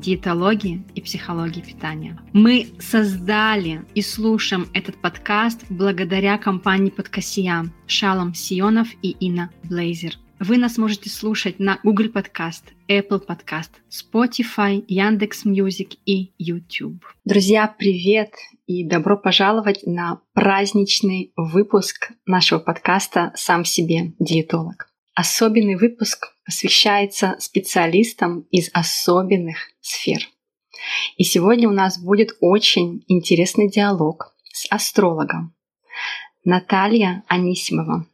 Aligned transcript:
диетологии 0.00 0.84
и 0.94 1.00
психологии 1.00 1.60
питания. 1.60 2.18
Мы 2.32 2.68
создали 2.78 3.84
и 3.94 4.02
слушаем 4.02 4.66
этот 4.72 4.96
подкаст 4.96 5.64
благодаря 5.68 6.38
компании 6.38 6.90
Подкосия 6.90 7.66
Шалом 7.86 8.34
Сионов 8.34 8.88
и 9.02 9.10
Инна 9.10 9.50
Блейзер. 9.64 10.16
Вы 10.40 10.56
нас 10.56 10.78
можете 10.78 11.10
слушать 11.10 11.58
на 11.58 11.78
Google 11.84 12.06
Podcast, 12.06 12.62
Apple 12.88 13.22
Podcast, 13.26 13.70
Spotify, 13.90 14.82
Яндекс 14.88 15.44
Music 15.44 15.90
и 16.06 16.32
YouTube. 16.38 17.04
Друзья, 17.26 17.72
привет 17.78 18.32
и 18.66 18.82
добро 18.82 19.18
пожаловать 19.18 19.82
на 19.84 20.22
праздничный 20.32 21.32
выпуск 21.36 22.12
нашего 22.24 22.58
подкаста 22.58 23.32
«Сам 23.36 23.66
себе 23.66 24.14
диетолог». 24.18 24.89
Особенный 25.14 25.76
выпуск 25.76 26.34
посвящается 26.44 27.36
специалистам 27.38 28.40
из 28.50 28.70
особенных 28.72 29.58
сфер. 29.80 30.20
И 31.16 31.24
сегодня 31.24 31.68
у 31.68 31.72
нас 31.72 31.98
будет 31.98 32.36
очень 32.40 33.04
интересный 33.08 33.68
диалог 33.68 34.34
с 34.52 34.66
астрологом 34.70 35.54
Наталья 36.44 37.22
Анисимова. 37.28 38.06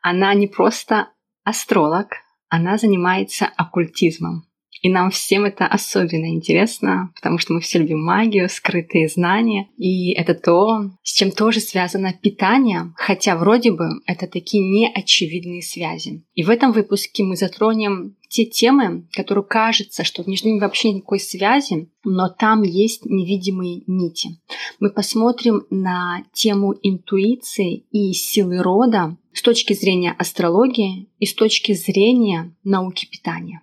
Она 0.00 0.32
не 0.34 0.46
просто 0.46 1.10
астролог, 1.44 2.12
она 2.48 2.78
занимается 2.78 3.46
оккультизмом. 3.46 4.47
И 4.82 4.88
нам 4.88 5.10
всем 5.10 5.44
это 5.44 5.66
особенно 5.66 6.26
интересно, 6.26 7.10
потому 7.14 7.38
что 7.38 7.52
мы 7.52 7.60
все 7.60 7.78
любим 7.78 8.02
магию, 8.02 8.48
скрытые 8.48 9.08
знания. 9.08 9.68
И 9.76 10.12
это 10.12 10.34
то, 10.34 10.90
с 11.02 11.12
чем 11.12 11.30
тоже 11.30 11.60
связано 11.60 12.12
питание, 12.12 12.92
хотя 12.96 13.36
вроде 13.36 13.72
бы 13.72 13.88
это 14.06 14.26
такие 14.26 14.62
неочевидные 14.62 15.62
связи. 15.62 16.24
И 16.34 16.42
в 16.42 16.50
этом 16.50 16.72
выпуске 16.72 17.24
мы 17.24 17.36
затронем 17.36 18.16
те 18.28 18.44
темы, 18.44 19.06
которые 19.12 19.44
кажется, 19.44 20.04
что 20.04 20.22
между 20.26 20.48
ними 20.48 20.60
вообще 20.60 20.92
никакой 20.92 21.18
связи, 21.18 21.88
но 22.04 22.28
там 22.28 22.62
есть 22.62 23.04
невидимые 23.06 23.82
нити. 23.86 24.38
Мы 24.80 24.90
посмотрим 24.90 25.64
на 25.70 26.24
тему 26.32 26.74
интуиции 26.82 27.86
и 27.90 28.12
силы 28.12 28.62
рода 28.62 29.16
с 29.32 29.42
точки 29.42 29.72
зрения 29.72 30.14
астрологии 30.18 31.08
и 31.18 31.26
с 31.26 31.34
точки 31.34 31.72
зрения 31.72 32.54
науки 32.64 33.06
питания. 33.10 33.62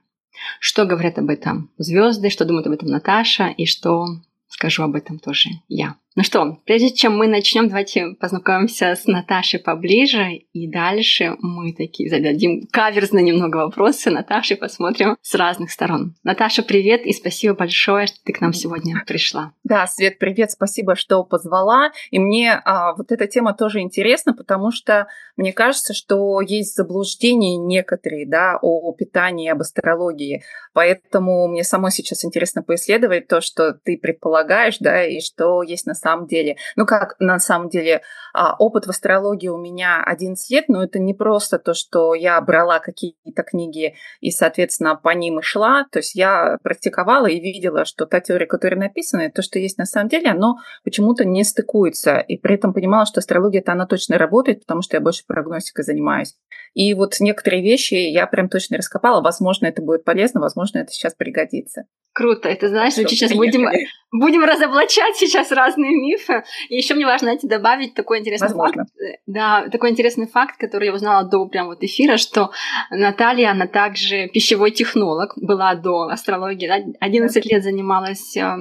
Что 0.59 0.85
говорят 0.85 1.17
об 1.17 1.29
этом 1.29 1.69
звезды, 1.77 2.29
что 2.29 2.45
думает 2.45 2.67
об 2.67 2.73
этом 2.73 2.89
Наташа 2.89 3.47
и 3.47 3.65
что 3.65 4.07
скажу 4.47 4.83
об 4.83 4.95
этом 4.95 5.19
тоже 5.19 5.49
я. 5.67 5.95
Ну 6.17 6.23
что, 6.23 6.59
прежде 6.65 6.91
чем 6.91 7.17
мы 7.17 7.27
начнем, 7.27 7.67
давайте 7.67 8.15
познакомимся 8.17 8.95
с 8.95 9.05
Наташей 9.05 9.59
поближе, 9.59 10.31
и 10.53 10.65
дальше 10.65 11.35
мы 11.41 11.73
такие 11.73 12.09
зададим 12.09 12.67
каверзно 12.71 13.19
немного 13.19 13.57
вопросы 13.57 14.09
Наташе, 14.11 14.55
посмотрим 14.55 15.17
с 15.21 15.35
разных 15.35 15.71
сторон. 15.71 16.15
Наташа, 16.23 16.63
привет, 16.63 17.05
и 17.05 17.11
спасибо 17.11 17.53
большое, 17.53 18.07
что 18.07 18.17
ты 18.23 18.31
к 18.31 18.39
нам 18.39 18.53
сегодня 18.53 19.03
пришла. 19.05 19.51
Да, 19.65 19.85
Свет, 19.87 20.17
привет, 20.17 20.51
спасибо, 20.51 20.95
что 20.95 21.21
позвала. 21.25 21.91
И 22.11 22.19
мне 22.19 22.61
а, 22.63 22.93
вот 22.95 23.11
эта 23.11 23.27
тема 23.27 23.53
тоже 23.53 23.81
интересна, 23.81 24.33
потому 24.33 24.71
что 24.71 25.07
мне 25.35 25.51
кажется, 25.51 25.93
что 25.93 26.39
есть 26.39 26.77
заблуждения 26.77 27.57
некоторые, 27.57 28.25
да, 28.25 28.57
о 28.61 28.93
питании, 28.93 29.49
об 29.49 29.59
астрологии. 29.59 30.43
Поэтому 30.71 31.49
мне 31.49 31.65
самой 31.65 31.91
сейчас 31.91 32.23
интересно 32.23 32.63
поисследовать 32.63 33.27
то, 33.27 33.41
что 33.41 33.73
ты 33.73 33.97
предполагаешь, 33.97 34.77
да, 34.79 35.03
и 35.03 35.19
что 35.19 35.61
есть 35.61 35.85
на 35.85 35.93
деле. 36.27 36.57
Ну, 36.75 36.85
как 36.85 37.15
на 37.19 37.39
самом 37.39 37.69
деле 37.69 38.01
а, 38.33 38.55
опыт 38.57 38.85
в 38.85 38.89
астрологии 38.89 39.47
у 39.47 39.57
меня 39.57 40.03
11 40.03 40.49
лет, 40.51 40.65
но 40.67 40.83
это 40.83 40.99
не 40.99 41.13
просто 41.13 41.57
то, 41.57 41.73
что 41.73 42.13
я 42.13 42.39
брала 42.41 42.79
какие-то 42.79 43.43
книги 43.43 43.95
и, 44.19 44.31
соответственно, 44.31 44.95
по 44.95 45.09
ним 45.09 45.39
и 45.39 45.41
шла. 45.41 45.85
То 45.91 45.99
есть 45.99 46.15
я 46.15 46.57
практиковала 46.63 47.27
и 47.27 47.39
видела, 47.39 47.85
что 47.85 48.05
та 48.05 48.19
теория, 48.19 48.45
которая 48.45 48.79
написана, 48.79 49.31
то, 49.31 49.41
что 49.41 49.59
есть 49.59 49.77
на 49.77 49.85
самом 49.85 50.09
деле, 50.09 50.31
оно 50.31 50.57
почему-то 50.83 51.25
не 51.25 51.43
стыкуется. 51.43 52.17
И 52.17 52.37
при 52.37 52.55
этом 52.55 52.73
понимала, 52.73 53.05
что 53.05 53.19
астрология-то 53.19 53.71
она 53.71 53.85
точно 53.85 54.17
работает, 54.17 54.61
потому 54.61 54.81
что 54.81 54.97
я 54.97 55.01
больше 55.01 55.23
прогностикой 55.27 55.83
занимаюсь. 55.83 56.35
И 56.73 56.93
вот 56.93 57.19
некоторые 57.19 57.63
вещи 57.63 57.93
я 57.93 58.27
прям 58.27 58.49
точно 58.49 58.77
раскопала. 58.77 59.21
Возможно, 59.21 59.65
это 59.65 59.81
будет 59.81 60.03
полезно, 60.03 60.41
возможно, 60.41 60.79
это 60.79 60.91
сейчас 60.91 61.13
пригодится. 61.13 61.83
Круто. 62.15 62.47
Это 62.47 62.69
знаешь, 62.69 62.93
что 62.93 63.05
сейчас 63.07 63.33
будем, 63.33 63.67
будем 64.11 64.43
разоблачать 64.43 65.17
сейчас 65.17 65.51
разные 65.51 65.94
мифы. 66.01 66.43
И 66.69 66.75
еще 66.75 66.93
мне 66.93 67.05
важно, 67.05 67.27
знаете, 67.27 67.47
добавить 67.47 67.93
такой 67.93 68.19
интересный 68.19 68.47
Возможно. 68.47 68.85
факт. 68.85 69.19
Да, 69.25 69.69
такой 69.69 69.89
интересный 69.91 70.27
факт, 70.27 70.57
который 70.57 70.87
я 70.87 70.93
узнала 70.93 71.23
до 71.23 71.45
прям 71.47 71.67
вот 71.67 71.83
эфира, 71.83 72.17
что 72.17 72.51
Наталья, 72.89 73.51
она 73.51 73.67
также 73.67 74.27
пищевой 74.27 74.71
технолог, 74.71 75.33
была 75.35 75.75
до 75.75 76.07
астрологии, 76.07 76.67
да, 76.67 76.83
11 76.99 77.45
лет 77.45 77.63
занималась 77.63 78.35
э, 78.37 78.55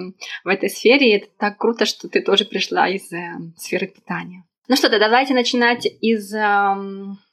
в 0.45 0.49
этой 0.49 0.71
сфере, 0.71 1.11
и 1.11 1.17
это 1.17 1.27
так 1.39 1.59
круто, 1.59 1.85
что 1.85 2.09
ты 2.09 2.21
тоже 2.21 2.45
пришла 2.45 2.89
из 2.89 3.13
э, 3.13 3.33
сферы 3.57 3.87
питания. 3.87 4.45
Ну 4.69 4.77
что, 4.77 4.89
то 4.89 4.99
давайте 4.99 5.35
начинать 5.35 5.87
из 6.01 6.33
э, 6.33 6.75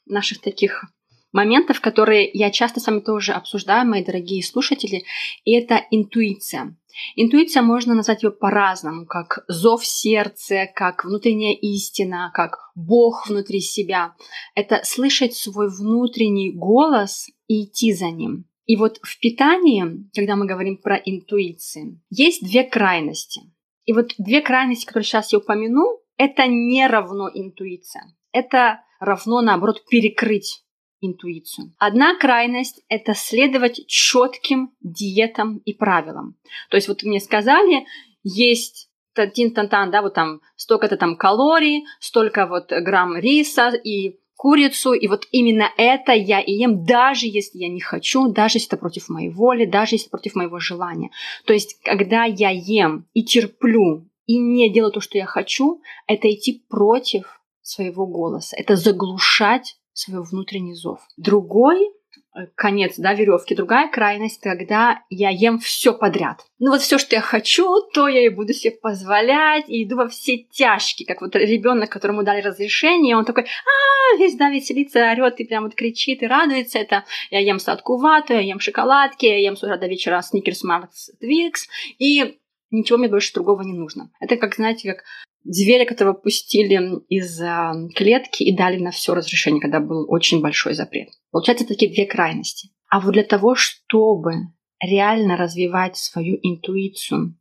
наших 0.06 0.42
таких 0.42 0.86
моментов, 1.32 1.80
которые 1.80 2.30
я 2.34 2.52
часто 2.52 2.80
с 2.80 2.88
вами 2.88 3.00
тоже 3.00 3.32
обсуждаю, 3.34 3.88
мои 3.88 4.04
дорогие 4.04 4.44
слушатели, 4.44 5.04
и 5.46 5.54
это 5.54 5.82
интуиция. 5.92 6.76
Интуиция 7.16 7.62
можно 7.62 7.94
назвать 7.94 8.24
ее 8.24 8.31
по-разному, 8.31 9.06
как 9.06 9.44
зов 9.47 9.85
сердца, 9.85 10.68
как 10.75 11.06
внутренняя 11.06 11.53
истина, 11.53 12.31
как 12.34 12.72
Бог 12.75 13.28
внутри 13.28 13.62
себя. 13.62 14.16
Это 14.56 14.81
слышать 14.84 15.35
свой 15.35 15.69
внутренний 15.69 16.52
голос 16.52 17.28
и 17.47 17.66
идти 17.66 17.94
за 17.94 18.09
ним. 18.09 18.46
И 18.66 18.75
вот 18.75 19.00
в 19.02 19.19
питании, 19.19 20.06
когда 20.16 20.35
мы 20.35 20.46
говорим 20.46 20.78
про 20.78 20.96
интуицию, 20.96 22.02
есть 22.09 22.44
две 22.44 22.63
крайности. 22.63 23.41
И 23.85 23.94
вот 23.94 24.13
две 24.18 24.41
крайности, 24.41 24.85
которые 24.85 25.06
сейчас 25.06 25.34
я 25.34 25.40
упомяну, 25.40 26.00
это 26.18 26.47
не 26.47 26.88
равно 26.88 27.29
интуиция. 27.34 28.03
Это 28.31 28.81
равно, 29.00 29.41
наоборот, 29.41 29.84
перекрыть 29.90 30.61
интуицию. 31.02 31.74
Одна 31.78 32.16
крайность– 32.18 32.82
это 32.90 33.14
следовать 33.14 33.86
четким 33.88 34.72
диетам 34.82 35.58
и 35.66 35.74
правилам. 35.74 36.36
То 36.70 36.78
есть 36.78 36.88
вот 36.88 37.04
мне 37.04 37.20
сказали, 37.20 37.86
есть 38.24 38.90
тин 39.34 39.54
тан 39.54 39.68
тан 39.68 39.92
да, 39.92 40.02
вот 40.02 40.14
там 40.14 40.42
столько-то 40.56 40.96
там 40.98 41.18
калорий, 41.18 41.86
столько 42.00 42.48
вот 42.48 42.72
грамм 42.72 43.18
риса 43.18 43.70
и 43.70 44.20
курицу, 44.42 44.94
и 44.94 45.08
вот 45.08 45.28
именно 45.32 45.70
это 45.78 46.14
я 46.14 46.40
и 46.40 46.54
ем, 46.54 46.84
даже 46.84 47.28
если 47.28 47.60
я 47.60 47.70
не 47.70 47.80
хочу, 47.80 48.28
даже 48.28 48.58
если 48.58 48.70
это 48.70 48.78
против 48.78 49.08
моей 49.08 49.30
воли, 49.30 49.66
даже 49.66 49.96
если 49.96 50.10
против 50.10 50.34
моего 50.34 50.58
желания. 50.58 51.12
То 51.46 51.54
есть, 51.54 51.80
когда 51.84 52.24
я 52.24 52.50
ем 52.50 53.06
и 53.14 53.24
терплю, 53.24 54.08
и 54.26 54.40
не 54.40 54.72
делаю 54.74 54.92
то, 54.92 55.00
что 55.00 55.18
я 55.18 55.26
хочу, 55.28 55.82
это 56.08 56.32
идти 56.32 56.64
против 56.70 57.42
своего 57.62 58.08
голоса, 58.08 58.56
это 58.58 58.76
заглушать 58.76 59.78
свой 59.94 60.24
внутренний 60.24 60.74
зов. 60.74 61.00
Другой 61.18 61.90
э, 62.35 62.47
конец 62.56 62.96
да, 62.97 63.13
веревки, 63.13 63.56
другая 63.56 63.90
крайность, 63.90 64.41
когда 64.41 65.03
я 65.09 65.29
ем 65.29 65.59
все 65.59 65.94
подряд. 65.94 66.46
Ну 66.59 66.72
вот 66.72 66.81
все, 66.81 66.97
что 66.97 67.16
я 67.16 67.22
хочу, 67.22 67.81
то 67.94 68.07
я 68.07 68.25
и 68.25 68.29
буду 68.29 68.53
себе 68.53 68.72
позволять, 68.72 69.70
и 69.70 69.84
иду 69.84 69.97
во 69.97 70.08
все 70.08 70.38
тяжкие, 70.38 71.08
как 71.08 71.22
вот 71.22 71.35
ребенок, 71.35 71.90
которому 71.90 72.23
дали 72.23 72.41
разрешение, 72.41 73.17
он 73.17 73.26
такой, 73.26 73.43
а, 73.43 74.17
весь 74.17 74.35
да, 74.35 74.49
веселится, 74.49 75.11
орет, 75.11 75.40
и 75.40 75.46
прям 75.46 75.64
вот 75.64 75.76
кричит 75.76 76.23
и 76.23 76.28
радуется 76.28 76.79
это. 76.79 77.03
Я 77.29 77.40
ем 77.40 77.59
сладкую 77.59 77.99
вату, 77.99 78.34
я 78.34 78.41
ем 78.41 78.59
шоколадки, 78.59 79.26
я 79.26 79.40
ем 79.40 79.55
с 79.55 79.64
утра 79.64 79.78
до 79.78 79.87
вечера 79.87 80.22
сникерс, 80.22 80.64
маркс, 80.64 81.11
твикс, 81.20 81.67
и 81.99 82.37
ничего 82.72 82.97
мне 82.97 83.09
больше 83.09 83.34
другого 83.34 83.62
не 83.62 83.73
нужно. 83.73 84.12
Это 84.20 84.38
как, 84.38 84.56
знаете, 84.56 84.94
как 84.94 85.03
зверя, 85.44 85.85
которого 85.85 86.14
пустили 86.14 87.00
из 87.09 87.40
э, 87.41 87.72
клетки 87.96 88.44
и 88.44 88.56
дали 88.56 88.78
на 88.78 88.91
все 88.91 89.14
разрешение, 89.14 89.62
когда 89.62 89.79
был 89.79 90.06
очень 90.09 90.41
большой 90.41 90.73
запрет. 90.73 91.09
Получается, 91.32 91.68
такие 91.68 91.91
две 91.91 92.06
крайности. 92.06 92.70
А 92.90 93.00
вот 93.00 93.14
для 93.14 93.23
того, 93.23 93.56
чтобы 93.56 94.34
реально 94.82 95.38
развивать 95.38 95.97
свою 95.97 96.38
интуицию 96.41 97.38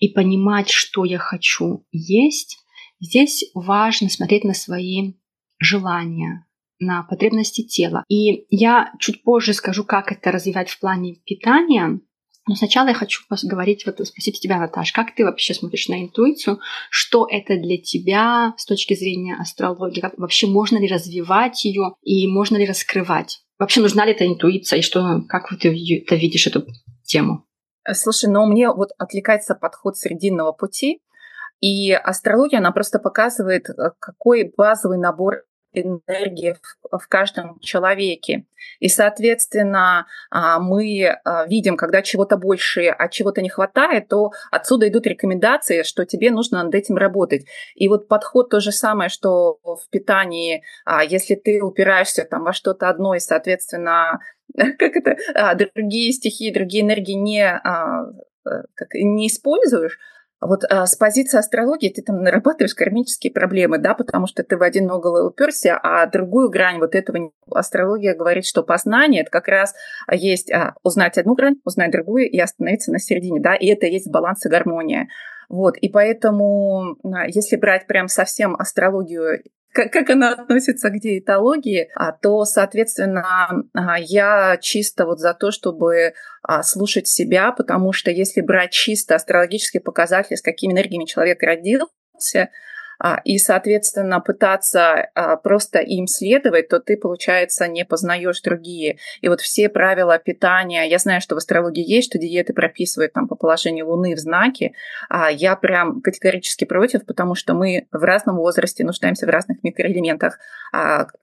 и 0.00 0.08
понимать, 0.08 0.68
что 0.70 1.04
я 1.04 1.18
хочу 1.18 1.86
есть, 1.92 2.58
здесь 3.00 3.44
важно 3.54 4.08
смотреть 4.08 4.44
на 4.44 4.54
свои 4.54 5.14
желания, 5.58 6.46
на 6.78 7.02
потребности 7.02 7.62
тела. 7.62 8.04
И 8.08 8.46
я 8.50 8.92
чуть 8.98 9.22
позже 9.22 9.52
скажу, 9.52 9.84
как 9.84 10.10
это 10.10 10.32
развивать 10.32 10.70
в 10.70 10.80
плане 10.80 11.16
питания, 11.24 12.00
Но 12.50 12.56
сначала 12.56 12.88
я 12.88 12.94
хочу 12.94 13.22
поговорить, 13.28 13.86
вот 13.86 14.04
спросить 14.04 14.40
тебя, 14.40 14.58
Наташ, 14.58 14.90
как 14.90 15.14
ты 15.14 15.24
вообще 15.24 15.54
смотришь 15.54 15.86
на 15.86 16.02
интуицию? 16.02 16.58
Что 16.90 17.28
это 17.30 17.56
для 17.56 17.78
тебя 17.78 18.54
с 18.56 18.64
точки 18.64 18.94
зрения 18.94 19.36
астрологии? 19.38 20.00
Как, 20.00 20.18
вообще 20.18 20.48
можно 20.48 20.76
ли 20.76 20.88
развивать 20.88 21.64
ее 21.64 21.92
и 22.02 22.26
можно 22.26 22.56
ли 22.56 22.66
раскрывать? 22.66 23.44
Вообще 23.60 23.80
нужна 23.80 24.04
ли 24.04 24.10
эта 24.10 24.26
интуиция 24.26 24.80
и 24.80 24.82
что, 24.82 25.22
как 25.28 25.48
ты 25.60 25.68
это 25.68 26.16
видишь 26.16 26.48
эту 26.48 26.66
тему? 27.04 27.44
Слушай, 27.92 28.28
ну 28.28 28.44
мне 28.46 28.68
вот 28.68 28.88
отвлекается 28.98 29.54
подход 29.54 29.96
срединного 29.96 30.50
пути, 30.50 30.98
и 31.60 31.92
астрология, 31.92 32.58
она 32.58 32.72
просто 32.72 32.98
показывает, 32.98 33.68
э, 33.68 33.92
какой 34.00 34.52
базовый 34.56 34.98
набор 34.98 35.44
энергии 35.72 36.56
в, 36.90 37.08
каждом 37.08 37.58
человеке. 37.60 38.46
И, 38.78 38.88
соответственно, 38.88 40.06
а, 40.30 40.58
мы 40.58 41.06
а, 41.24 41.46
видим, 41.46 41.76
когда 41.76 42.02
чего-то 42.02 42.36
больше, 42.36 42.86
а 42.86 43.08
чего-то 43.08 43.42
не 43.42 43.48
хватает, 43.48 44.08
то 44.08 44.32
отсюда 44.50 44.88
идут 44.88 45.06
рекомендации, 45.06 45.82
что 45.82 46.04
тебе 46.04 46.30
нужно 46.30 46.62
над 46.62 46.74
этим 46.74 46.96
работать. 46.96 47.46
И 47.74 47.88
вот 47.88 48.08
подход 48.08 48.50
то 48.50 48.60
же 48.60 48.72
самое, 48.72 49.08
что 49.08 49.58
в 49.62 49.88
питании, 49.90 50.62
а, 50.84 51.04
если 51.04 51.34
ты 51.34 51.62
упираешься 51.62 52.24
там 52.24 52.44
во 52.44 52.52
что-то 52.52 52.88
одно, 52.88 53.14
и, 53.14 53.20
соответственно, 53.20 54.20
как 54.56 54.96
это, 54.96 55.16
другие 55.74 56.12
стихии, 56.12 56.52
другие 56.52 56.84
энергии 56.84 57.12
не, 57.12 57.44
э, 57.44 58.62
как, 58.74 58.94
не 58.94 59.28
используешь, 59.28 59.98
вот 60.40 60.64
а, 60.64 60.86
с 60.86 60.96
позиции 60.96 61.38
астрологии 61.38 61.90
ты 61.90 62.02
там 62.02 62.22
нарабатываешь 62.22 62.74
кармические 62.74 63.32
проблемы, 63.32 63.78
да, 63.78 63.94
потому 63.94 64.26
что 64.26 64.42
ты 64.42 64.56
в 64.56 64.62
один 64.62 64.90
угол 64.90 65.26
уперся, 65.26 65.78
а 65.82 66.06
другую 66.06 66.48
грань 66.48 66.78
вот 66.78 66.94
этого 66.94 67.30
астрология 67.50 68.14
говорит, 68.14 68.46
что 68.46 68.62
познание 68.62 69.22
это 69.22 69.30
как 69.30 69.48
раз 69.48 69.74
есть 70.10 70.50
а, 70.50 70.74
узнать 70.82 71.18
одну 71.18 71.34
грань, 71.34 71.56
узнать 71.64 71.90
другую 71.90 72.30
и 72.30 72.38
остановиться 72.38 72.90
на 72.90 72.98
середине, 72.98 73.40
да, 73.40 73.54
и 73.54 73.66
это 73.66 73.86
есть 73.86 74.10
баланс 74.10 74.46
и 74.46 74.48
гармония. 74.48 75.08
Вот, 75.50 75.76
и 75.76 75.88
поэтому, 75.88 76.96
а, 77.04 77.26
если 77.26 77.56
брать 77.56 77.86
прям 77.86 78.08
совсем 78.08 78.56
астрологию 78.56 79.42
как, 79.72 80.10
она 80.10 80.32
относится 80.32 80.90
к 80.90 80.98
диетологии, 80.98 81.88
а, 81.94 82.12
то, 82.12 82.44
соответственно, 82.44 83.64
а, 83.72 83.98
я 83.98 84.58
чисто 84.60 85.06
вот 85.06 85.20
за 85.20 85.34
то, 85.34 85.50
чтобы 85.50 86.14
а, 86.42 86.62
слушать 86.62 87.06
себя, 87.06 87.52
потому 87.52 87.92
что 87.92 88.10
если 88.10 88.40
брать 88.40 88.72
чисто 88.72 89.14
астрологические 89.14 89.80
показатели, 89.80 90.36
с 90.36 90.42
какими 90.42 90.72
энергиями 90.72 91.04
человек 91.04 91.42
родился, 91.42 92.50
и, 93.24 93.38
соответственно, 93.38 94.20
пытаться 94.20 95.08
а, 95.14 95.36
просто 95.36 95.78
им 95.78 96.06
следовать, 96.06 96.68
то 96.68 96.80
ты, 96.80 96.96
получается, 96.96 97.66
не 97.66 97.84
познаешь 97.84 98.40
другие. 98.42 98.98
И 99.22 99.28
вот 99.28 99.40
все 99.40 99.68
правила 99.68 100.18
питания, 100.18 100.88
я 100.88 100.98
знаю, 100.98 101.20
что 101.20 101.34
в 101.34 101.38
астрологии 101.38 101.82
есть, 101.82 102.10
что 102.10 102.18
диеты 102.18 102.52
прописывают 102.52 103.12
там 103.12 103.26
по 103.26 103.36
положению 103.36 103.88
Луны 103.88 104.14
в 104.14 104.18
знаке, 104.18 104.72
а 105.08 105.30
я 105.30 105.56
прям 105.56 106.02
категорически 106.02 106.64
против, 106.64 107.06
потому 107.06 107.34
что 107.34 107.54
мы 107.54 107.86
в 107.90 108.02
разном 108.02 108.36
возрасте 108.36 108.84
нуждаемся 108.84 109.26
в 109.26 109.30
разных 109.30 109.62
микроэлементах. 109.62 110.38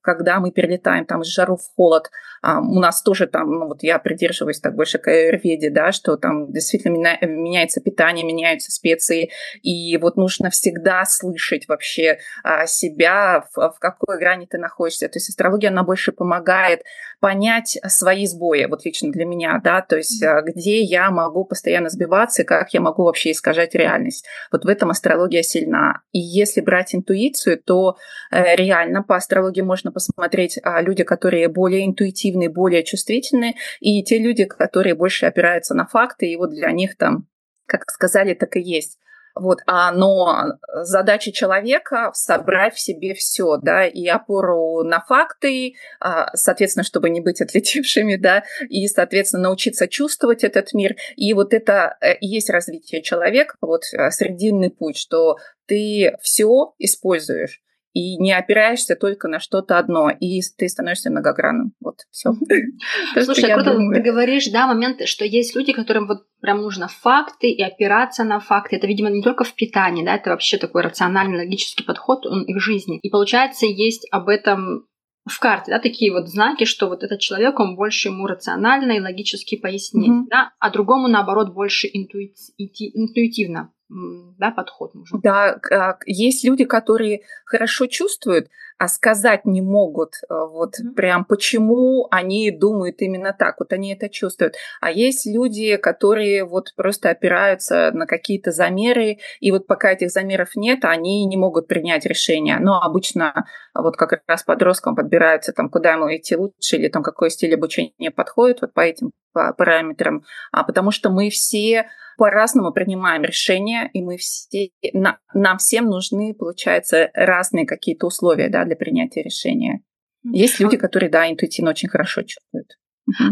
Когда 0.02 0.40
мы 0.40 0.52
перелетаем 0.52 1.06
там 1.06 1.24
с 1.24 1.28
жару 1.28 1.58
в 1.58 1.76
холод, 1.76 2.10
у 2.44 2.80
нас 2.80 3.02
тоже 3.02 3.28
там, 3.28 3.52
ну 3.52 3.68
вот 3.68 3.84
я 3.84 4.00
придерживаюсь 4.00 4.60
так 4.60 4.76
больше 4.76 4.98
к 4.98 5.08
аюрведе, 5.08 5.70
да, 5.70 5.92
что 5.92 6.18
там 6.18 6.52
действительно 6.52 7.18
меняется 7.22 7.82
питание, 7.82 8.26
меняются 8.26 8.72
специи, 8.72 9.30
и 9.62 9.98
вот 9.98 10.18
нужно 10.18 10.50
всегда 10.50 11.06
слышать 11.06 11.67
вообще 11.68 12.20
а, 12.44 12.66
себя, 12.66 13.46
в, 13.54 13.72
в 13.72 13.80
какой 13.80 14.18
грани 14.20 14.46
ты 14.46 14.58
находишься. 14.58 15.08
То 15.08 15.18
есть 15.18 15.30
астрология, 15.30 15.70
она 15.70 15.84
больше 15.84 16.12
помогает 16.12 16.84
понять 17.20 17.80
свои 17.88 18.28
сбои, 18.28 18.66
вот 18.66 18.86
лично 18.86 19.12
для 19.12 19.26
меня, 19.26 19.60
да, 19.64 19.82
то 19.82 19.98
есть 19.98 20.22
а, 20.24 20.42
где 20.42 20.82
я 20.82 21.10
могу 21.10 21.46
постоянно 21.46 21.90
сбиваться, 21.90 22.44
и 22.44 22.46
как 22.46 22.74
я 22.74 22.82
могу 22.82 23.04
вообще 23.04 23.32
искажать 23.32 23.74
реальность. 23.76 24.26
Вот 24.52 24.66
в 24.66 24.68
этом 24.68 24.90
астрология 24.90 25.42
сильна. 25.42 26.02
И 26.12 26.20
если 26.20 26.62
брать 26.62 26.94
интуицию, 26.94 27.62
то 27.64 27.98
э, 28.32 28.56
реально 28.56 29.04
по 29.04 29.16
астрологии 29.16 29.62
можно 29.62 29.92
посмотреть 29.92 30.60
а, 30.64 30.82
люди, 30.82 31.04
которые 31.04 31.48
более 31.48 31.86
интуитивные, 31.86 32.50
более 32.50 32.84
чувствительные, 32.84 33.56
и 33.80 34.04
те 34.04 34.20
люди, 34.20 34.46
которые 34.46 34.96
больше 34.96 35.26
опираются 35.26 35.74
на 35.74 35.88
факты, 35.88 36.28
и 36.28 36.36
вот 36.36 36.52
для 36.52 36.72
них 36.72 36.98
там 36.98 37.28
как 37.68 37.92
сказали, 37.92 38.34
так 38.34 38.56
и 38.56 38.62
есть. 38.62 38.98
Вот, 39.40 39.60
а, 39.66 39.92
но 39.92 40.58
задача 40.84 41.32
человека 41.32 42.12
собрать 42.14 42.76
в 42.76 42.80
себе 42.80 43.14
все, 43.14 43.58
да, 43.58 43.86
и 43.86 44.08
опору 44.08 44.84
на 44.84 45.02
факты, 45.02 45.76
а, 46.00 46.36
соответственно, 46.36 46.84
чтобы 46.84 47.10
не 47.10 47.22
быть 47.22 47.42
отлетевшими, 47.42 48.16
да, 48.16 48.44
и, 48.70 48.88
соответственно, 48.88 49.44
научиться 49.44 49.88
чувствовать 49.88 50.44
этот 50.44 50.74
мир. 50.74 50.96
И 51.16 51.34
вот 51.34 51.54
это 51.54 51.98
э, 52.02 52.16
и 52.16 52.28
есть 52.28 52.50
развитие 52.50 53.02
человека, 53.02 53.56
вот 53.62 53.84
э, 53.94 54.12
срединный 54.12 54.70
путь, 54.70 54.98
что 54.98 55.38
ты 55.66 56.18
все 56.22 56.74
используешь 56.80 57.62
и 57.98 58.16
не 58.18 58.32
опираешься 58.32 58.96
только 58.96 59.28
на 59.28 59.40
что-то 59.40 59.80
одно, 59.80 60.12
и 60.12 60.40
ты 60.56 60.70
становишься 60.70 61.10
многогранным. 61.10 61.74
Вот 61.80 61.96
все. 62.12 62.34
Слушай, 63.24 63.54
круто 63.54 63.76
ты 63.92 64.02
говоришь, 64.02 64.50
да, 64.50 64.68
момент, 64.68 65.08
что 65.08 65.26
есть 65.26 65.56
люди, 65.56 65.74
которым 65.74 66.08
вот 66.08 66.28
прям 66.40 66.62
нужно 66.62 66.88
факты 66.88 67.50
и 67.50 67.64
опираться 67.64 68.24
на 68.24 68.40
факты. 68.40 68.76
Это, 68.76 68.86
видимо, 68.86 69.10
не 69.10 69.24
только 69.24 69.44
в 69.44 69.56
питании, 69.56 70.06
да, 70.06 70.16
это 70.16 70.30
вообще 70.30 70.58
такой 70.60 70.84
рациональный, 70.84 71.40
логический 71.40 71.84
подход 71.84 72.28
он 72.28 72.44
их 72.44 72.62
жизни. 72.62 73.00
И 73.02 73.10
получается, 73.10 73.66
есть 73.66 74.08
об 74.12 74.30
этом 74.30 74.86
в 75.26 75.40
карте, 75.40 75.72
да, 75.72 75.80
такие 75.80 76.14
вот 76.14 76.30
знаки, 76.30 76.66
что 76.66 76.88
вот 76.88 77.04
этот 77.04 77.20
человек, 77.20 77.60
он 77.60 77.76
больше 77.76 78.10
ему 78.10 78.28
рационально 78.28 78.94
и 78.94 79.02
логически 79.02 79.58
пояснит, 79.58 80.10
mm-hmm. 80.10 80.30
да, 80.30 80.52
а 80.60 80.70
другому, 80.70 81.08
наоборот, 81.08 81.54
больше 81.54 81.88
интуити- 81.88 82.92
интуитивно 82.94 83.72
да, 83.90 84.52
подход 84.52 84.94
нужен. 84.96 85.20
Да, 85.22 85.60
есть 86.06 86.44
люди, 86.44 86.66
которые 86.66 87.22
хорошо 87.46 87.88
чувствуют, 87.88 88.50
а 88.78 88.88
сказать 88.88 89.46
не 89.46 89.62
могут, 89.62 90.14
э, 90.16 90.26
вот 90.30 90.76
прям 90.96 91.26
почему 91.26 92.08
они 92.12 92.52
думают 92.52 93.02
именно 93.02 93.34
так, 93.38 93.56
вот 93.60 93.74
они 93.74 93.94
это 93.94 94.10
чувствуют. 94.10 94.56
А 94.82 94.92
есть 94.92 95.26
люди, 95.26 95.78
которые 95.78 96.46
вот 96.46 96.74
просто 96.76 97.10
опираются 97.10 97.92
на 97.94 98.06
какие-то 98.06 98.52
замеры, 98.52 99.18
и 99.40 99.52
вот 99.52 99.68
пока 99.68 99.92
этих 99.92 100.12
замеров 100.12 100.56
нет, 100.56 100.86
они 100.86 101.26
не 101.26 101.38
могут 101.38 101.68
принять 101.68 102.06
решение. 102.06 102.60
Но 102.60 102.82
обычно 102.82 103.46
вот 103.74 103.98
как 103.98 104.22
раз 104.28 104.44
подросткам 104.44 104.96
подбираются 104.96 105.54
там, 105.54 105.70
куда 105.70 105.94
ему 105.94 106.16
идти 106.16 106.36
лучше, 106.36 106.78
или 106.78 106.88
там 106.88 107.04
какой 107.04 107.32
стиль 107.32 107.56
обучения 107.56 108.12
подходит 108.12 108.62
вот 108.62 108.74
по 108.74 108.82
этим 108.82 109.12
параметрам, 109.34 110.24
а 110.52 110.64
потому 110.64 110.92
что 110.92 111.10
мы 111.10 111.30
все 111.30 111.88
по-разному 112.18 112.74
принимаем 112.74 113.24
решения, 113.24 113.90
и 113.94 114.02
мы 114.02 114.18
все, 114.18 114.70
на, 114.94 115.20
нам 115.34 115.60
всем 115.60 115.86
нужны, 115.86 116.34
получается, 116.34 117.12
разные 117.14 117.68
какие-то 117.68 118.08
условия 118.08 118.50
да, 118.50 118.66
для 118.68 118.76
принятия 118.76 119.24
решения. 119.24 119.82
Есть 120.24 120.60
люди, 120.60 120.78
которые, 120.78 121.10
да, 121.10 121.30
интуитивно 121.30 121.72
очень 121.72 121.90
хорошо 121.90 122.22
чувствуют. 122.24 122.78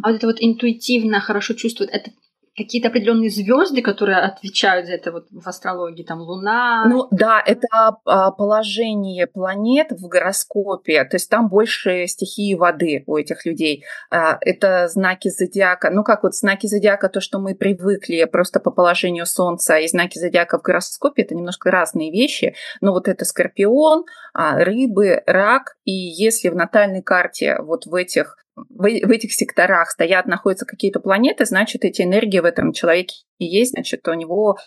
А 0.04 0.10
вот 0.10 0.16
это 0.18 0.28
вот 0.28 0.38
интуитивно 0.40 1.20
хорошо 1.20 1.54
чувствуют, 1.54 1.92
это 1.92 2.12
какие-то 2.56 2.88
определенные 2.88 3.30
звезды, 3.30 3.82
которые 3.82 4.18
отвечают 4.18 4.88
за 4.88 4.94
это 4.94 5.12
вот 5.12 5.28
в 5.30 5.48
астрологии, 5.48 6.04
там 6.04 6.22
Луна. 6.22 6.86
Ну 6.86 7.08
да, 7.12 7.42
это 7.46 7.68
а, 8.06 8.32
положение 8.32 9.28
планет 9.28 9.92
в 9.92 10.08
гороскопе, 10.08 11.04
то 11.04 11.16
есть 11.16 11.30
там 11.30 11.50
больше 11.50 12.08
стихии 12.08 12.56
воды 12.56 13.04
у 13.08 13.18
этих 13.18 13.46
людей. 13.46 13.84
А, 14.10 14.38
это 14.40 14.88
знаки 14.88 15.30
зодиака, 15.30 15.90
ну 15.90 16.04
как 16.04 16.24
вот 16.24 16.34
знаки 16.34 16.68
зодиака, 16.68 17.10
то, 17.10 17.20
что 17.20 17.40
мы 17.40 17.56
привыкли 17.56 18.24
просто 18.26 18.60
по 18.60 18.72
положению 18.72 19.26
Солнца, 19.26 19.78
и 19.78 19.88
знаки 19.88 20.18
зодиака 20.18 20.58
в 20.58 20.62
гороскопе, 20.62 21.24
это 21.24 21.36
немножко 21.36 21.72
разные 21.72 22.12
вещи, 22.12 22.56
но 22.80 22.94
вот 22.94 23.10
это 23.10 23.26
Скорпион, 23.26 24.06
а, 24.34 24.64
Рыбы, 24.64 25.24
Рак, 25.26 25.76
и 25.84 25.92
если 25.92 26.50
в 26.50 26.56
натальной 26.56 27.02
карте 27.02 27.58
вот 27.60 27.86
в 27.86 27.94
этих 27.96 28.38
в, 28.56 28.82
в 28.82 29.12
этих 29.12 29.34
секторах 29.34 29.90
стоят, 29.90 30.28
находятся 30.28 30.66
какие-то 30.66 31.00
планеты, 31.00 31.46
значит, 31.46 31.84
эти 31.84 32.02
энергии 32.02 32.40
в 32.40 32.46
этом 32.46 32.72
человеке 32.72 33.16
есть, 33.38 33.72
значит, 33.72 34.08
у 34.08 34.14
него 34.14 34.58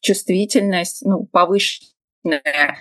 чувствительность 0.00 1.04
ну, 1.04 1.26
повышенная 1.26 2.76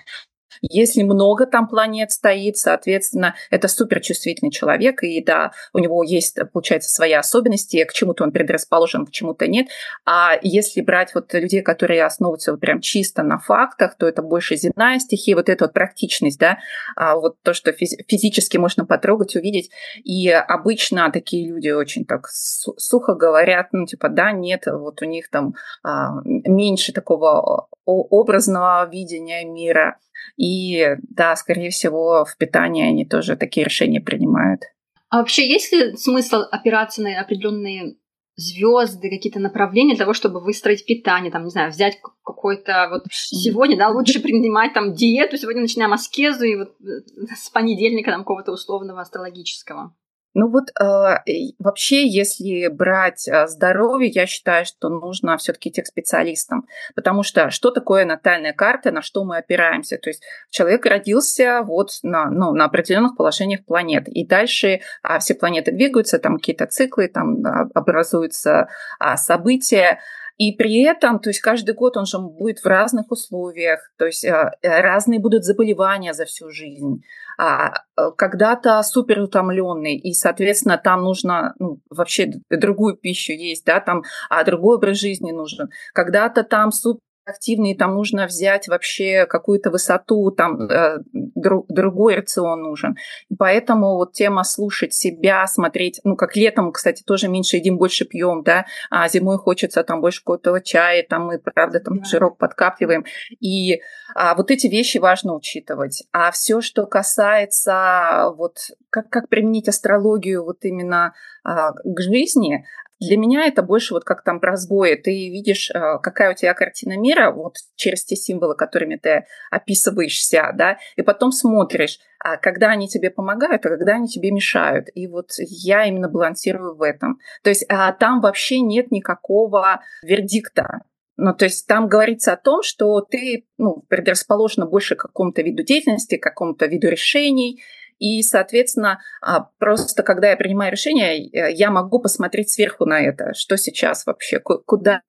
если 0.62 1.03
много 1.03 1.45
там 1.45 1.67
планет 1.67 2.12
стоит, 2.12 2.57
соответственно, 2.57 3.35
это 3.50 3.67
суперчувствительный 3.67 4.51
человек, 4.51 5.03
и 5.03 5.24
да, 5.24 5.51
у 5.74 5.79
него 5.79 6.03
есть, 6.03 6.38
получается, 6.53 6.89
свои 6.89 7.13
особенности, 7.13 7.83
к 7.83 7.93
чему-то 7.93 8.24
он 8.24 8.31
предрасположен, 8.31 9.05
к 9.05 9.12
чему-то 9.12 9.47
нет. 9.47 9.67
А 10.05 10.38
если 10.41 10.81
брать 10.81 11.13
вот 11.15 11.33
людей, 11.33 11.62
которые 11.62 12.03
основываются 12.03 12.51
вот 12.51 12.59
прям 12.59 12.81
чисто 12.81 13.24
на 13.24 13.38
фактах, 13.38 13.95
то 13.97 14.07
это 14.07 14.21
больше 14.21 14.55
земная 14.55 15.00
стихия, 15.00 15.35
вот 15.35 15.50
эта 15.50 15.65
вот 15.65 15.74
практичность, 15.74 16.39
да, 16.39 16.59
а 16.95 17.15
вот 17.15 17.41
то, 17.41 17.53
что 17.53 17.71
физически 17.71 18.57
можно 18.57 18.85
потрогать, 18.85 19.35
увидеть. 19.35 19.71
И 20.03 20.29
обычно 20.29 21.12
такие 21.12 21.47
люди 21.47 21.69
очень 21.69 22.05
так 22.05 22.27
сухо 22.29 23.15
говорят, 23.15 23.69
ну, 23.71 23.85
типа, 23.85 24.09
да, 24.09 24.31
нет, 24.31 24.63
вот 24.67 25.01
у 25.01 25.05
них 25.05 25.29
там 25.29 25.55
а, 25.83 26.21
меньше 26.24 26.93
такого 26.93 27.67
образного 27.85 28.88
видения 28.89 29.45
мира, 29.45 29.97
и 30.38 30.95
да, 31.10 31.36
скорее 31.36 31.69
всего, 31.69 32.25
в 32.25 32.38
питании 32.38 32.88
они 32.88 33.05
тоже 33.05 33.36
такие 33.36 33.65
решения 33.65 34.01
принимают. 34.01 34.62
А 35.10 35.19
вообще 35.19 35.48
есть 35.48 35.72
ли 35.72 35.95
смысл 35.95 36.41
опираться 36.51 37.01
на 37.01 37.19
определенные 37.19 37.95
звезды, 38.36 39.10
какие-то 39.10 39.39
направления 39.39 39.95
для 39.95 40.03
того, 40.03 40.13
чтобы 40.13 40.41
выстроить 40.41 40.86
питание, 40.86 41.31
там, 41.31 41.45
не 41.45 41.51
знаю, 41.51 41.72
взять 41.72 42.00
какой-то 42.24 42.89
вот 42.91 43.03
сегодня, 43.10 43.77
да, 43.77 43.89
лучше 43.89 44.19
принимать 44.19 44.74
там 44.74 44.93
диету, 44.93 45.38
сегодня 45.38 45.62
начинаем 45.62 45.93
аскезу 45.93 46.43
и 46.43 46.57
вот 46.57 46.75
э, 46.81 47.34
с 47.34 47.50
понедельника 47.50 48.12
там 48.12 48.22
какого-то 48.22 48.51
условного 48.51 49.01
астрологического. 49.01 49.95
Ну 50.36 50.50
вот 50.50 50.65
э, 50.80 51.54
вообще, 51.60 52.06
если 52.06 52.68
брать 52.68 53.25
э, 53.25 53.48
здоровье, 53.48 54.10
я 54.10 54.25
считаю, 54.25 54.65
что 54.65 54.89
нужно 54.89 55.38
все-таки 55.38 55.70
идти 55.70 55.82
к 55.82 55.88
специалистам, 55.88 56.68
потому 56.94 57.24
что 57.24 57.50
что 57.50 57.72
такое 57.72 58.04
натальная 58.04 58.51
карта, 58.51 58.92
на 58.92 59.01
что 59.01 59.24
мы 59.24 59.38
опираемся? 59.38 59.98
То 59.98 60.10
есть 60.10 60.24
человек 60.50 60.86
родился 60.86 61.62
вот 61.63 61.92
на, 62.04 62.30
ну, 62.30 62.51
на 62.51 62.65
определенных 62.65 63.15
положениях 63.15 63.63
планет, 63.65 64.10
и 64.10 64.27
дальше 64.27 64.82
а, 65.01 65.20
все 65.20 65.36
планеты 65.36 65.72
двигаются, 65.72 66.20
там 66.20 66.36
какие-то 66.36 66.68
циклы, 66.68 67.08
там 67.08 67.38
а, 67.46 67.70
образуются 67.74 68.68
а, 69.00 69.15
события. 69.15 70.00
И 70.38 70.51
при 70.51 70.84
этом, 70.84 71.20
то 71.20 71.30
есть 71.30 71.39
каждый 71.39 71.74
год 71.74 71.96
он 71.96 72.06
же 72.06 72.20
будет 72.20 72.60
в 72.60 72.65
разных 72.65 73.10
условиях, 73.10 73.92
то 73.98 74.06
есть 74.06 74.25
э, 74.25 74.51
разные 74.62 75.20
будут 75.20 75.46
заболевания 75.46 76.13
за 76.13 76.25
всю 76.25 76.50
жизнь. 76.50 77.04
А, 77.38 77.72
э, 77.98 78.12
когда-то 78.18 78.82
супер 78.84 79.22
утомленный, 79.22 79.96
и, 79.96 80.13
соответственно, 80.13 80.77
там 80.77 81.04
нужно 81.04 81.54
ну, 81.60 81.80
вообще 81.89 82.32
другую 82.50 82.98
пищу 82.98 83.32
есть, 83.32 83.65
да, 83.65 83.80
там 83.80 84.04
а 84.30 84.44
другой 84.44 84.75
образ 84.75 85.00
жизни 85.00 85.32
нужен. 85.32 85.70
Когда-то 85.94 86.44
там 86.44 86.72
супер 86.72 87.00
активный, 87.25 87.75
там 87.75 87.96
нужно 87.96 88.27
взять 88.27 88.67
вообще 88.67 89.25
какую-то 89.25 89.72
высоту, 89.72 90.32
там 90.32 90.62
э, 90.62 91.00
друг, 91.13 91.65
другой 91.67 92.15
рацион 92.15 92.62
нужен. 92.62 92.96
Поэтому 93.38 93.96
вот 93.96 94.13
тема 94.13 94.44
слушать 94.44 94.94
себя, 94.94 95.46
смотреть, 95.48 96.00
ну, 96.03 96.15
как 96.15 96.36
летом, 96.36 96.72
кстати, 96.72 97.03
тоже 97.03 97.27
меньше 97.27 97.58
едим, 97.58 97.77
больше 97.77 98.05
пьем, 98.05 98.44
да, 98.44 98.65
а 98.89 99.08
зимой 99.10 99.38
хочется 99.38 99.84
там 99.84 100.01
больше 100.01 100.20
какого-то 100.20 100.62
чая, 100.62 101.05
там 101.08 101.27
мы, 101.27 101.39
правда, 101.39 101.79
там 101.79 102.00
да. 102.00 102.05
жирок 102.05 102.38
подкапливаем. 102.38 103.05
И 103.39 103.82
а, 104.13 104.36
вот 104.36 104.51
эти 104.51 104.67
вещи 104.67 104.98
важно 105.00 105.36
учитывать. 105.36 106.03
А 106.12 106.32
все, 106.32 106.62
что 106.62 106.86
касается 106.86 108.32
вот 108.38 108.58
как, 108.89 109.10
как 109.10 109.29
применить 109.29 109.67
астрологию 109.67 110.44
вот 110.44 110.63
именно 110.63 111.13
а, 111.44 111.72
к 111.72 112.00
жизни, 112.01 112.65
для 113.05 113.17
меня 113.17 113.45
это 113.45 113.62
больше 113.62 113.93
вот 113.93 114.03
как 114.03 114.24
там 114.24 114.39
про 114.39 114.55
сбои. 114.55 114.95
Ты 114.95 115.12
видишь, 115.29 115.69
э, 115.71 116.00
какая 116.01 116.31
у 116.31 116.35
тебя 116.35 116.53
картина 116.53 116.97
мира 116.97 117.31
вот 117.31 117.55
через 117.75 118.03
те 118.05 118.15
символы, 118.15 118.55
которыми 118.55 118.95
ты 118.95 119.25
описываешься, 119.51 120.51
да, 120.55 120.77
и 120.95 121.01
потом 121.01 121.31
смотришь, 121.31 122.00
а 122.19 122.38
когда 122.38 122.69
они 122.69 122.88
тебе 122.88 123.12
помогают, 123.12 123.65
а 123.65 123.69
когда 123.69 123.95
они 123.95 124.07
тебе 124.07 124.31
мешают. 124.31 124.88
И 124.93 125.07
вот 125.07 125.31
я 125.38 125.85
именно 125.85 126.09
балансирую 126.09 126.75
в 126.75 126.81
этом. 126.81 127.19
То 127.43 127.50
есть 127.50 127.65
а, 127.69 127.91
там 127.91 128.21
вообще 128.21 128.62
нет 128.62 128.91
никакого 128.91 129.81
вердикта. 130.01 130.81
Ну, 131.17 131.33
то 131.33 131.45
есть 131.45 131.65
там 131.67 131.88
говорится 131.88 132.33
о 132.33 132.38
том, 132.38 132.62
что 132.62 133.00
ты 133.00 133.45
ну, 133.57 133.83
предрасположена 133.88 134.65
больше 134.65 134.95
к 134.95 135.01
какому-то 135.03 135.41
виду 135.41 135.63
деятельности, 135.63 136.17
к 136.17 136.24
какому-то 136.24 136.65
виду 136.65 136.89
решений, 136.89 137.62
и, 137.97 138.21
соответственно, 138.21 138.99
а, 139.21 139.47
просто 139.59 140.03
когда 140.03 140.29
я 140.29 140.37
принимаю 140.37 140.71
решение, 140.71 141.17
я 141.53 141.71
могу 141.71 141.99
посмотреть 141.99 142.49
сверху 142.51 142.85
на 142.85 142.99
это, 143.01 143.33
что 143.33 143.57
сейчас 143.57 144.05
вообще, 144.05 144.39
куда 144.39 145.01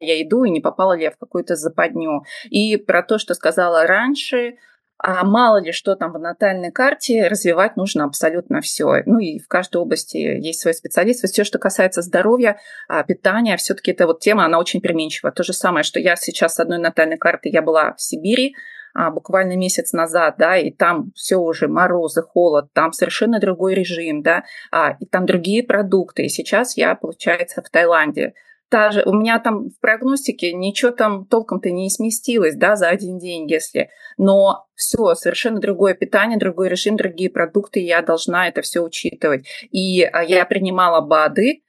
я 0.00 0.22
иду 0.22 0.44
и 0.44 0.50
не 0.50 0.60
попала 0.60 0.96
ли 0.96 1.04
я 1.04 1.10
в 1.10 1.16
какую-то 1.16 1.54
западню. 1.56 2.24
И 2.50 2.76
про 2.76 3.02
то, 3.02 3.18
что 3.18 3.34
сказала 3.34 3.86
раньше, 3.86 4.56
а 4.98 5.24
мало 5.24 5.60
ли 5.60 5.72
что 5.72 5.96
там 5.96 6.12
в 6.12 6.18
натальной 6.18 6.70
карте, 6.70 7.26
развивать 7.26 7.76
нужно 7.76 8.04
абсолютно 8.04 8.60
все. 8.60 9.02
Ну 9.04 9.18
и 9.18 9.40
в 9.40 9.48
каждой 9.48 9.78
области 9.78 10.16
есть 10.16 10.60
свой 10.60 10.74
специалист. 10.74 11.24
Все, 11.24 11.42
что 11.42 11.58
касается 11.58 12.02
здоровья, 12.02 12.58
а, 12.88 13.02
питания, 13.02 13.56
все-таки 13.56 13.90
эта 13.90 14.06
вот 14.06 14.20
тема, 14.20 14.44
она 14.44 14.58
очень 14.60 14.80
переменчива. 14.80 15.32
То 15.32 15.42
же 15.42 15.52
самое, 15.52 15.82
что 15.82 15.98
я 15.98 16.14
сейчас 16.14 16.54
с 16.54 16.60
одной 16.60 16.78
натальной 16.78 17.18
карты, 17.18 17.48
я 17.48 17.62
была 17.62 17.94
в 17.94 18.00
Сибири, 18.00 18.54
а, 18.94 19.10
буквально 19.10 19.56
месяц 19.56 19.92
назад, 19.92 20.36
да, 20.38 20.56
и 20.56 20.70
там 20.70 21.12
все 21.14 21.36
уже 21.36 21.68
морозы, 21.68 22.22
холод, 22.22 22.72
там 22.72 22.92
совершенно 22.92 23.40
другой 23.40 23.74
режим, 23.74 24.22
да, 24.22 24.44
а, 24.70 24.96
и 25.00 25.06
там 25.06 25.26
другие 25.26 25.62
продукты. 25.62 26.24
И 26.24 26.28
сейчас 26.28 26.76
я, 26.76 26.94
получается, 26.94 27.62
в 27.62 27.70
Таиланде. 27.70 28.34
Та 28.68 28.90
же, 28.90 29.02
у 29.04 29.12
меня 29.12 29.38
там 29.38 29.68
в 29.68 29.78
прогностике 29.80 30.54
ничего 30.54 30.92
там 30.92 31.26
толком-то 31.26 31.70
не 31.70 31.90
сместилось, 31.90 32.56
да, 32.56 32.74
за 32.74 32.88
один 32.88 33.18
день, 33.18 33.46
если. 33.50 33.90
Но 34.16 34.64
все, 34.74 35.14
совершенно 35.14 35.60
другое 35.60 35.92
питание, 35.92 36.38
другой 36.38 36.70
режим, 36.70 36.96
другие 36.96 37.28
продукты, 37.28 37.80
я 37.80 38.00
должна 38.00 38.48
это 38.48 38.62
все 38.62 38.80
учитывать. 38.80 39.46
И 39.70 40.02
а, 40.02 40.22
я 40.24 40.46
принимала 40.46 41.02
БАДы, 41.02 41.60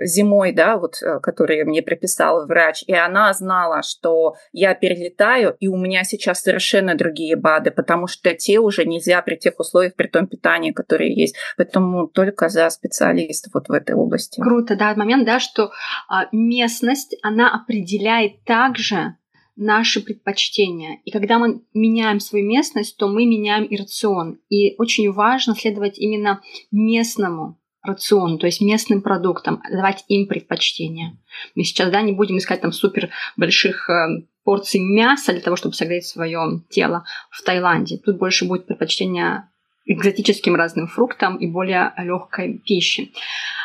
зимой, 0.00 0.52
да, 0.52 0.76
вот, 0.76 1.02
э, 1.02 1.20
которые 1.20 1.64
мне 1.64 1.82
прописал 1.82 2.46
врач, 2.46 2.84
и 2.86 2.92
она 2.92 3.32
знала, 3.32 3.82
что 3.82 4.34
я 4.52 4.74
перелетаю, 4.74 5.56
и 5.60 5.68
у 5.68 5.76
меня 5.76 6.04
сейчас 6.04 6.42
совершенно 6.42 6.94
другие 6.94 7.36
БАДы, 7.36 7.70
потому 7.70 8.06
что 8.06 8.34
те 8.34 8.58
уже 8.58 8.84
нельзя 8.84 9.22
при 9.22 9.36
тех 9.36 9.58
условиях, 9.58 9.94
при 9.94 10.08
том 10.08 10.26
питании, 10.26 10.72
которые 10.72 11.14
есть. 11.14 11.36
Поэтому 11.56 12.08
только 12.08 12.48
за 12.48 12.68
специалистов 12.70 13.54
вот 13.54 13.68
в 13.68 13.72
этой 13.72 13.94
области. 13.94 14.40
Круто, 14.40 14.76
да, 14.76 14.94
момент, 14.94 15.26
да, 15.26 15.40
что 15.40 15.70
а, 16.08 16.26
местность, 16.32 17.16
она 17.22 17.52
определяет 17.52 18.44
также 18.44 19.16
наши 19.58 20.00
предпочтения. 20.00 21.00
И 21.04 21.10
когда 21.10 21.38
мы 21.38 21.62
меняем 21.74 22.20
свою 22.20 22.46
местность, 22.46 22.96
то 22.96 23.08
мы 23.08 23.26
меняем 23.26 23.64
и 23.64 23.76
рацион. 23.76 24.38
И 24.48 24.76
очень 24.78 25.12
важно 25.12 25.54
следовать 25.54 25.98
именно 25.98 26.40
местному 26.70 27.58
рациону, 27.88 28.38
то 28.38 28.46
есть 28.46 28.60
местным 28.60 29.02
продуктам, 29.02 29.62
давать 29.70 30.04
им 30.08 30.26
предпочтение. 30.26 31.16
Мы 31.54 31.64
сейчас 31.64 31.90
да, 31.90 32.02
не 32.02 32.12
будем 32.12 32.38
искать 32.38 32.60
там 32.60 32.72
супер 32.72 33.10
больших 33.36 33.90
э, 33.90 34.22
порций 34.44 34.80
мяса 34.80 35.32
для 35.32 35.40
того, 35.40 35.56
чтобы 35.56 35.74
согреть 35.74 36.06
свое 36.06 36.62
тело 36.70 37.04
в 37.30 37.42
Таиланде. 37.42 37.98
Тут 37.98 38.18
больше 38.18 38.44
будет 38.44 38.66
предпочтение 38.66 39.48
экзотическим 39.86 40.54
разным 40.54 40.86
фруктам 40.86 41.36
и 41.36 41.46
более 41.46 41.92
легкой 41.96 42.62
пище. 42.64 43.08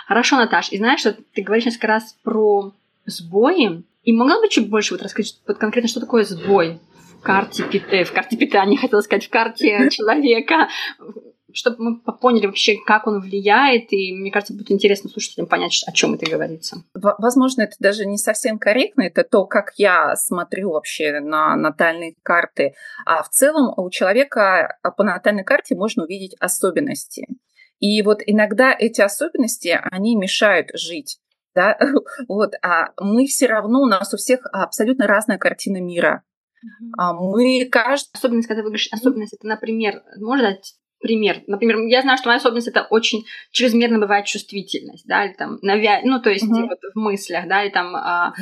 Хорошо, 0.08 0.38
Наташ, 0.38 0.72
и 0.72 0.77
знаешь, 0.77 1.01
что 1.01 1.15
ты 1.34 1.42
говоришь 1.42 1.65
несколько 1.65 1.88
раз 1.88 2.15
про 2.24 2.74
сбои, 3.06 3.84
и 4.03 4.12
могла 4.12 4.39
бы 4.39 4.50
чуть 4.50 4.70
больше 4.70 4.94
вот 4.94 5.03
рассказать 5.03 5.39
вот 5.48 5.58
конкретно, 5.58 5.89
что 5.89 6.00
такое 6.00 6.24
сбой 6.24 6.80
карте, 7.24 7.63
в 7.63 8.12
карте 8.13 8.38
питания, 8.38 8.77
хотела 8.77 9.01
сказать, 9.01 9.25
в 9.25 9.30
карте 9.30 9.89
человека, 9.92 10.70
чтобы 11.53 11.77
мы 11.80 12.01
поняли 12.01 12.48
вообще, 12.48 12.77
как 12.86 13.08
он 13.08 13.22
влияет, 13.22 13.94
и 13.94 14.13
мне 14.13 14.32
кажется, 14.32 14.53
будет 14.53 14.72
интересно 14.72 15.10
слушателям 15.10 15.48
понять, 15.48 15.84
о 15.88 15.92
чем 15.92 16.15
это 16.15 16.30
говорится. 16.30 16.84
Возможно, 16.94 17.62
это 17.63 17.75
даже 17.80 18.06
не 18.06 18.18
совсем 18.18 18.58
корректно, 18.60 19.03
это 19.03 19.24
то, 19.24 19.46
как 19.46 19.74
я 19.77 20.15
смотрю 20.15 20.72
вообще 20.72 21.20
на 21.20 21.56
натальные 21.56 22.15
карты. 22.24 22.74
А 23.06 23.24
в 23.24 23.30
целом 23.30 23.74
у 23.77 23.89
человека 23.89 24.77
по 24.98 25.03
натальной 25.03 25.44
карте 25.44 25.75
можно 25.75 26.03
увидеть 26.03 26.36
особенности. 26.39 27.27
И 27.80 28.01
вот 28.01 28.22
иногда 28.25 28.75
эти 28.77 29.01
особенности, 29.01 29.80
они 29.92 30.15
мешают 30.15 30.70
жить. 30.74 31.20
Да? 31.53 31.77
Вот, 32.27 32.53
а 32.63 32.94
мы 33.00 33.27
все 33.27 33.48
равно, 33.48 33.82
у 33.82 33.88
нас 33.88 34.13
у 34.13 34.18
всех 34.18 34.39
абсолютно 34.51 35.06
разная 35.06 35.38
картина 35.38 35.82
мира. 35.82 36.24
А 36.98 37.13
мы 37.13 37.65
каждый... 37.72 38.10
Особенность, 38.13 38.48
когда 38.48 38.62
вы 38.62 38.70
говоришь 38.70 38.89
особенность, 38.91 39.34
это, 39.34 39.48
например, 39.48 40.03
можно 40.17 40.51
дать 40.51 40.75
пример. 41.00 41.43
Например, 41.48 41.77
я 41.88 42.01
знаю, 42.01 42.17
что 42.17 42.29
моя 42.29 42.38
особенность 42.38 42.70
это 42.70 42.88
очень 42.89 43.25
чрезмерно 43.51 44.00
бывает 44.00 44.25
чувствительность, 44.25 45.05
да, 45.05 45.25
или 45.25 45.34
там 45.34 45.60
навя... 45.62 46.01
ну, 46.03 46.22
то 46.22 46.29
есть 46.29 46.46
угу. 46.46 46.62
вот 46.62 46.79
в 46.93 46.98
мыслях, 46.98 47.48
да, 47.48 47.63
или 47.63 47.72
там 47.72 47.96
а, 47.96 48.34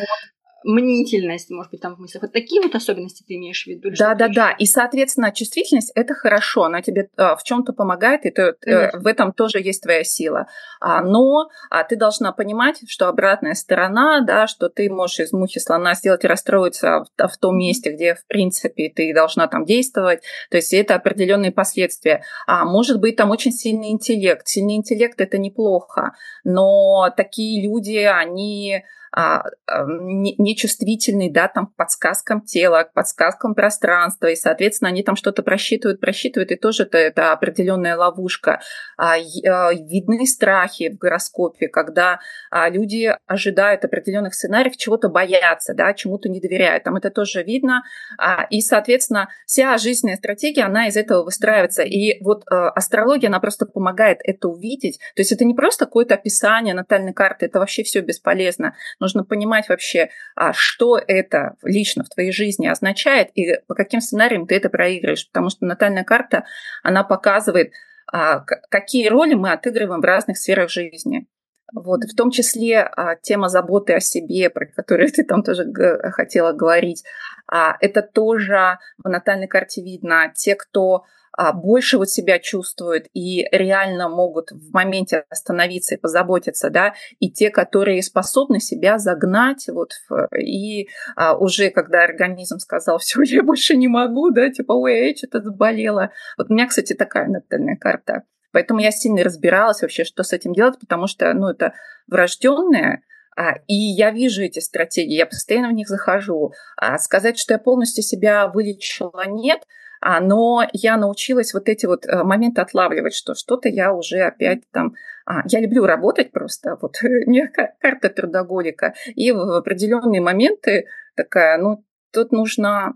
мнительность, 0.63 1.49
может 1.49 1.71
быть, 1.71 1.81
там 1.81 1.95
в 1.95 1.99
мыслях. 1.99 2.23
Вот 2.23 2.33
такие 2.33 2.61
вот 2.61 2.75
особенности 2.75 3.23
ты 3.27 3.35
имеешь 3.35 3.63
в 3.63 3.67
виду? 3.67 3.89
Да, 3.97 4.15
да, 4.15 4.27
да. 4.27 4.51
И, 4.51 4.65
соответственно, 4.65 5.31
чувствительность 5.31 5.91
это 5.95 6.13
хорошо, 6.13 6.63
она 6.63 6.81
тебе 6.81 7.09
а, 7.17 7.35
в 7.35 7.43
чем-то 7.43 7.73
помогает, 7.73 8.25
и 8.25 8.31
ты, 8.31 8.55
э, 8.65 8.97
в 8.97 9.07
этом 9.07 9.33
тоже 9.33 9.59
есть 9.59 9.83
твоя 9.83 10.03
сила. 10.03 10.47
А, 10.79 11.01
но 11.01 11.49
а, 11.69 11.83
ты 11.83 11.95
должна 11.95 12.31
понимать, 12.31 12.81
что 12.87 13.07
обратная 13.07 13.53
сторона, 13.53 14.21
да, 14.21 14.47
что 14.47 14.69
ты 14.69 14.89
можешь 14.89 15.19
из 15.19 15.33
мухи 15.33 15.59
слона 15.59 15.95
сделать 15.95 16.23
и 16.23 16.27
расстроиться 16.27 17.05
в, 17.17 17.27
в 17.27 17.37
том 17.37 17.57
месте, 17.57 17.91
где, 17.91 18.15
в 18.15 18.25
принципе, 18.27 18.89
ты 18.89 19.13
должна 19.13 19.47
там 19.47 19.65
действовать. 19.65 20.21
То 20.49 20.57
есть 20.57 20.73
это 20.73 20.95
определенные 20.95 21.51
последствия. 21.51 22.23
А 22.47 22.65
может 22.65 22.99
быть, 22.99 23.15
там 23.15 23.31
очень 23.31 23.51
сильный 23.51 23.91
интеллект. 23.91 24.47
Сильный 24.47 24.75
интеллект 24.75 25.19
это 25.19 25.37
неплохо, 25.37 26.13
но 26.43 27.11
такие 27.15 27.67
люди, 27.67 27.97
они 27.97 28.83
нечувствительны, 29.13 31.31
да, 31.31 31.47
там, 31.47 31.67
к 31.67 31.75
подсказкам 31.75 32.41
тела, 32.41 32.83
к 32.83 32.93
подсказкам 32.93 33.55
пространства, 33.55 34.27
и, 34.27 34.35
соответственно, 34.35 34.89
они 34.89 35.03
там 35.03 35.15
что-то 35.15 35.43
просчитывают, 35.43 35.99
просчитывают, 35.99 36.51
и 36.51 36.55
тоже 36.55 36.83
это, 36.83 36.97
это 36.97 37.33
определенная 37.33 37.97
ловушка. 37.97 38.61
А, 38.97 39.15
а, 39.15 39.73
видны 39.73 40.25
страхи 40.25 40.89
в 40.89 40.97
гороскопе, 40.97 41.67
когда 41.67 42.19
а, 42.49 42.69
люди 42.69 43.13
ожидают 43.27 43.83
определенных 43.83 44.33
сценариев, 44.33 44.77
чего-то 44.77 45.09
боятся, 45.09 45.73
да, 45.73 45.93
чему-то 45.93 46.29
не 46.29 46.39
доверяют. 46.39 46.83
Там 46.83 46.95
это 46.95 47.09
тоже 47.09 47.43
видно. 47.43 47.83
А, 48.17 48.45
и, 48.49 48.61
соответственно, 48.61 49.29
вся 49.45 49.77
жизненная 49.77 50.17
стратегия, 50.17 50.63
она 50.63 50.87
из 50.87 50.95
этого 50.95 51.23
выстраивается. 51.23 51.83
И 51.83 52.23
вот 52.23 52.43
а, 52.49 52.69
астрология, 52.69 53.29
она 53.29 53.39
просто 53.39 53.65
помогает 53.65 54.19
это 54.23 54.47
увидеть. 54.47 54.99
То 55.15 55.21
есть 55.21 55.31
это 55.31 55.45
не 55.45 55.53
просто 55.53 55.85
какое-то 55.85 56.15
описание 56.15 56.73
натальной 56.73 57.13
карты, 57.13 57.47
это 57.47 57.59
вообще 57.59 57.83
все 57.83 58.01
бесполезно. 58.01 58.75
Нужно 59.01 59.25
понимать 59.25 59.67
вообще, 59.67 60.11
а, 60.35 60.53
что 60.53 60.97
это 60.97 61.55
лично 61.63 62.03
в 62.03 62.09
твоей 62.09 62.31
жизни 62.31 62.67
означает 62.67 63.31
и 63.33 63.59
по 63.67 63.73
каким 63.73 63.99
сценариям 63.99 64.47
ты 64.47 64.55
это 64.55 64.69
проигрываешь. 64.69 65.27
Потому 65.27 65.49
что 65.49 65.65
натальная 65.65 66.03
карта, 66.03 66.45
она 66.83 67.03
показывает, 67.03 67.73
а, 68.13 68.39
какие 68.69 69.09
роли 69.09 69.33
мы 69.33 69.51
отыгрываем 69.51 70.01
в 70.01 70.05
разных 70.05 70.37
сферах 70.37 70.69
жизни. 70.69 71.27
Вот, 71.73 72.03
в 72.03 72.15
том 72.15 72.31
числе 72.31 72.81
а, 72.81 73.15
тема 73.15 73.49
заботы 73.49 73.93
о 73.93 73.99
себе, 73.99 74.49
про 74.49 74.67
которую 74.67 75.09
ты 75.11 75.23
там 75.23 75.43
тоже 75.43 75.65
хотела 76.11 76.51
говорить, 76.53 77.03
а, 77.47 77.75
это 77.79 78.01
тоже 78.01 78.77
в 79.03 79.09
натальной 79.09 79.47
карте 79.47 79.81
видно. 79.81 80.31
Те, 80.35 80.55
кто 80.55 81.05
больше 81.53 81.97
вот 81.97 82.09
себя 82.09 82.39
чувствуют 82.39 83.07
и 83.13 83.47
реально 83.51 84.09
могут 84.09 84.51
в 84.51 84.71
моменте 84.73 85.25
остановиться 85.29 85.95
и 85.95 85.97
позаботиться, 85.97 86.69
да, 86.69 86.93
и 87.19 87.31
те, 87.31 87.49
которые 87.49 88.03
способны 88.03 88.59
себя 88.59 88.99
загнать 88.99 89.67
вот 89.69 89.93
и 90.37 90.87
а, 91.15 91.35
уже 91.35 91.69
когда 91.69 92.03
организм 92.03 92.59
сказал, 92.59 92.97
все, 92.99 93.21
я 93.23 93.43
больше 93.43 93.75
не 93.75 93.87
могу, 93.87 94.29
да, 94.29 94.49
типа, 94.49 94.73
ой, 94.73 95.09
я 95.09 95.15
что-то 95.15 95.41
заболела. 95.41 96.11
Вот 96.37 96.51
у 96.51 96.53
меня, 96.53 96.67
кстати, 96.67 96.93
такая 96.93 97.27
натальная 97.27 97.77
карта. 97.77 98.23
Поэтому 98.51 98.79
я 98.79 98.91
сильно 98.91 99.23
разбиралась 99.23 99.81
вообще, 99.81 100.03
что 100.03 100.23
с 100.23 100.33
этим 100.33 100.53
делать, 100.53 100.79
потому 100.79 101.07
что, 101.07 101.33
ну, 101.33 101.49
это 101.49 101.73
врожденное, 102.07 103.01
а, 103.37 103.53
и 103.67 103.73
я 103.73 104.11
вижу 104.11 104.43
эти 104.43 104.59
стратегии, 104.59 105.15
я 105.15 105.25
постоянно 105.25 105.69
в 105.69 105.73
них 105.73 105.87
захожу. 105.87 106.51
А 106.75 106.97
сказать, 106.99 107.39
что 107.39 107.53
я 107.53 107.59
полностью 107.59 108.03
себя 108.03 108.47
вылечила, 108.47 109.23
нет, 109.25 109.61
а, 109.61 109.65
но 110.01 110.67
я 110.73 110.97
научилась 110.97 111.53
вот 111.53 111.69
эти 111.69 111.85
вот 111.85 112.05
э, 112.05 112.23
моменты 112.23 112.61
отлавливать, 112.61 113.13
что 113.13 113.35
что-то 113.35 113.69
я 113.69 113.93
уже 113.93 114.21
опять 114.21 114.63
там... 114.71 114.93
А, 115.25 115.43
я 115.45 115.59
люблю 115.59 115.85
работать 115.85 116.31
просто, 116.31 116.77
вот 116.81 116.95
не 117.27 117.47
карта 117.47 118.09
трудоголика, 118.09 118.95
и 119.15 119.31
в 119.31 119.55
определенные 119.55 120.19
моменты 120.19 120.87
такая, 121.15 121.59
ну, 121.59 121.85
тут 122.11 122.31
нужно, 122.31 122.95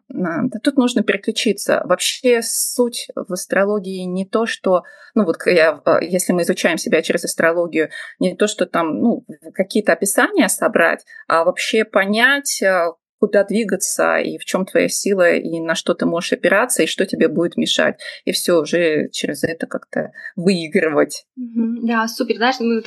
тут 0.63 0.77
нужно 0.77 1.03
переключиться. 1.03 1.81
Вообще 1.85 2.41
суть 2.41 3.07
в 3.15 3.31
астрологии 3.31 4.03
не 4.03 4.25
то, 4.25 4.45
что, 4.45 4.83
ну 5.13 5.25
вот 5.25 5.37
я, 5.45 5.81
э, 5.85 5.97
если 6.01 6.33
мы 6.33 6.41
изучаем 6.41 6.77
себя 6.77 7.01
через 7.01 7.23
астрологию, 7.23 7.89
не 8.19 8.35
то, 8.35 8.47
что 8.47 8.65
там 8.65 8.99
ну, 8.99 9.25
какие-то 9.53 9.93
описания 9.93 10.49
собрать, 10.49 11.05
а 11.27 11.43
вообще 11.43 11.85
понять, 11.85 12.61
э, 12.61 12.87
куда 13.19 13.43
двигаться, 13.43 14.17
и 14.17 14.37
в 14.37 14.45
чем 14.45 14.65
твоя 14.65 14.87
сила, 14.87 15.33
и 15.33 15.59
на 15.59 15.75
что 15.75 15.93
ты 15.93 16.05
можешь 16.05 16.33
опираться, 16.33 16.83
и 16.83 16.87
что 16.87 17.05
тебе 17.05 17.27
будет 17.27 17.57
мешать. 17.57 17.99
И 18.25 18.31
все 18.31 18.59
уже 18.59 19.09
через 19.09 19.43
это 19.43 19.67
как-то 19.67 20.11
выигрывать. 20.35 21.25
Да, 21.35 22.07
супер. 22.07 22.35
Знаешь, 22.37 22.59
мы 22.59 22.81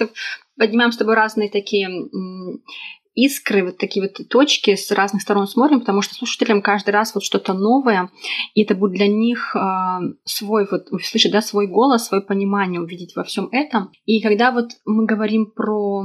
поднимаем 0.56 0.92
с 0.92 0.96
тобой 0.96 1.14
разные 1.14 1.50
такие 1.50 1.88
искры, 3.18 3.64
вот 3.64 3.78
такие 3.78 4.06
вот 4.06 4.28
точки 4.28 4.76
с 4.76 4.90
разных 4.92 5.22
сторон 5.22 5.48
смотрим, 5.48 5.80
потому 5.80 6.02
что 6.02 6.14
слушателям 6.14 6.62
каждый 6.62 6.90
раз 6.90 7.14
вот 7.14 7.24
что-то 7.24 7.52
новое, 7.52 8.10
и 8.54 8.62
это 8.62 8.76
будет 8.76 8.92
для 8.92 9.08
них 9.08 9.56
э, 9.56 9.58
свой, 10.24 10.68
вот, 10.70 10.86
слышать, 11.02 11.32
да, 11.32 11.40
свой 11.40 11.66
голос, 11.66 12.06
свое 12.06 12.22
понимание 12.22 12.80
увидеть 12.80 13.16
во 13.16 13.24
всем 13.24 13.48
этом. 13.50 13.90
И 14.04 14.22
когда 14.22 14.52
вот 14.52 14.70
мы 14.84 15.04
говорим 15.04 15.50
про 15.50 16.04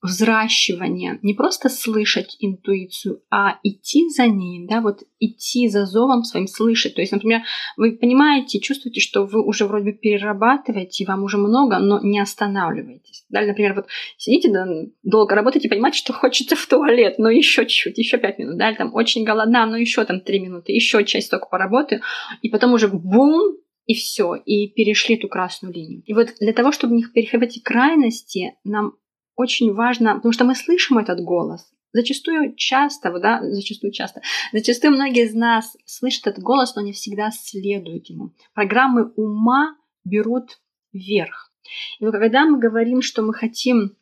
взращивание, 0.00 1.18
не 1.22 1.34
просто 1.34 1.68
слышать 1.68 2.36
интуицию, 2.38 3.20
а 3.30 3.58
идти 3.64 4.08
за 4.10 4.28
ней, 4.28 4.66
да, 4.66 4.80
вот 4.80 5.00
идти 5.18 5.68
за 5.68 5.86
зовом 5.86 6.22
своим, 6.22 6.46
слышать. 6.46 6.94
То 6.94 7.00
есть, 7.00 7.12
например, 7.12 7.42
вы 7.76 7.92
понимаете, 7.92 8.60
чувствуете, 8.60 9.00
что 9.00 9.24
вы 9.24 9.44
уже 9.44 9.66
вроде 9.66 9.86
бы 9.86 9.92
перерабатываете, 9.92 11.04
вам 11.04 11.24
уже 11.24 11.36
много, 11.36 11.78
но 11.80 12.00
не 12.00 12.20
останавливаетесь. 12.20 13.24
Да, 13.28 13.40
например, 13.40 13.74
вот 13.74 13.86
сидите, 14.16 14.52
да, 14.52 14.66
долго 15.02 15.34
работаете, 15.34 15.68
понимаете, 15.68 15.98
что 15.98 16.12
хочется 16.12 16.54
в 16.54 16.64
туалет, 16.66 17.18
но 17.18 17.28
еще 17.28 17.62
чуть-чуть, 17.66 17.98
еще 17.98 18.18
пять 18.18 18.38
минут, 18.38 18.56
да, 18.56 18.70
или 18.70 18.76
там 18.76 18.94
очень 18.94 19.24
голодна, 19.24 19.66
но 19.66 19.76
еще 19.76 20.04
там 20.04 20.20
три 20.20 20.38
минуты, 20.38 20.72
еще 20.72 21.04
часть 21.04 21.30
только 21.30 21.48
поработаю, 21.48 22.02
и 22.40 22.48
потом 22.48 22.72
уже 22.72 22.86
бум, 22.86 23.56
и 23.86 23.94
все, 23.94 24.34
и 24.34 24.68
перешли 24.68 25.16
эту 25.16 25.28
красную 25.28 25.74
линию. 25.74 26.02
И 26.04 26.12
вот 26.12 26.28
для 26.40 26.52
того, 26.52 26.72
чтобы 26.72 26.94
не 26.94 27.04
переходить 27.04 27.62
крайности, 27.64 28.54
нам 28.62 28.92
очень 29.38 29.72
важно, 29.72 30.16
потому 30.16 30.32
что 30.32 30.44
мы 30.44 30.56
слышим 30.56 30.98
этот 30.98 31.20
голос. 31.20 31.70
Зачастую 31.92 32.54
часто, 32.56 33.16
да, 33.20 33.40
зачастую 33.40 33.92
часто, 33.92 34.20
зачастую 34.52 34.92
многие 34.92 35.24
из 35.24 35.34
нас 35.34 35.76
слышат 35.86 36.26
этот 36.26 36.42
голос, 36.42 36.74
но 36.74 36.82
не 36.82 36.92
всегда 36.92 37.30
следуют 37.30 38.10
ему. 38.10 38.34
Программы 38.52 39.12
ума 39.16 39.76
берут 40.04 40.58
вверх. 40.92 41.52
И 42.00 42.04
когда 42.04 42.46
мы 42.46 42.58
говорим, 42.58 43.00
что 43.00 43.22
мы 43.22 43.32
хотим 43.32 43.96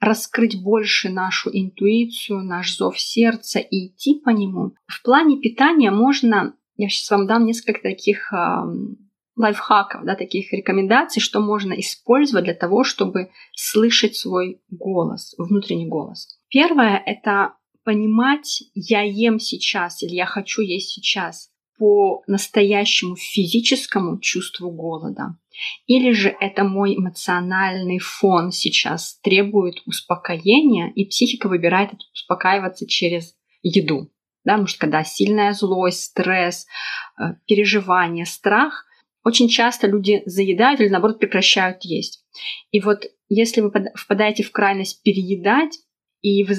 раскрыть 0.00 0.62
больше 0.62 1.10
нашу 1.10 1.50
интуицию, 1.52 2.42
наш 2.44 2.74
зов 2.74 2.98
сердца 2.98 3.58
и 3.58 3.88
идти 3.88 4.18
по 4.18 4.30
нему, 4.30 4.74
в 4.86 5.02
плане 5.02 5.38
питания 5.38 5.90
можно, 5.90 6.54
я 6.76 6.88
сейчас 6.88 7.10
вам 7.10 7.26
дам 7.26 7.44
несколько 7.44 7.82
таких 7.82 8.32
лайфхаков, 9.38 10.04
да, 10.04 10.16
таких 10.16 10.52
рекомендаций, 10.52 11.22
что 11.22 11.40
можно 11.40 11.72
использовать 11.74 12.44
для 12.44 12.54
того, 12.54 12.84
чтобы 12.84 13.30
слышать 13.54 14.16
свой 14.16 14.60
голос, 14.70 15.34
внутренний 15.38 15.86
голос. 15.86 16.38
Первое– 16.48 17.02
это 17.06 17.54
понимать, 17.84 18.64
я 18.74 19.02
ем 19.02 19.38
сейчас 19.38 20.02
или 20.02 20.14
я 20.14 20.26
хочу 20.26 20.62
есть 20.62 20.90
сейчас 20.90 21.50
по 21.78 22.22
настоящему 22.26 23.16
физическому 23.16 24.18
чувству 24.18 24.70
голода. 24.70 25.36
Или 25.86 26.12
же 26.12 26.34
это 26.40 26.64
мой 26.64 26.96
эмоциональный 26.96 27.98
фон 27.98 28.50
сейчас 28.50 29.18
требует 29.22 29.82
успокоения, 29.86 30.92
и 30.94 31.04
психика 31.04 31.48
выбирает 31.48 31.92
успокаиваться 32.12 32.86
через 32.86 33.34
еду. 33.62 34.10
Да, 34.44 34.52
потому 34.52 34.66
что 34.66 34.80
когда 34.80 35.04
сильная 35.04 35.52
злость, 35.52 36.04
стресс, 36.04 36.66
э, 37.18 37.34
переживание, 37.46 38.24
страх, 38.24 38.84
очень 39.28 39.48
часто 39.48 39.86
люди 39.86 40.22
заедают 40.24 40.80
или, 40.80 40.88
наоборот, 40.88 41.18
прекращают 41.18 41.84
есть. 41.84 42.24
И 42.70 42.80
вот 42.80 43.04
если 43.28 43.60
вы 43.60 43.70
впадаете 43.94 44.42
в 44.42 44.50
крайность 44.50 45.02
переедать, 45.02 45.78
и 46.22 46.44
вы 46.44 46.54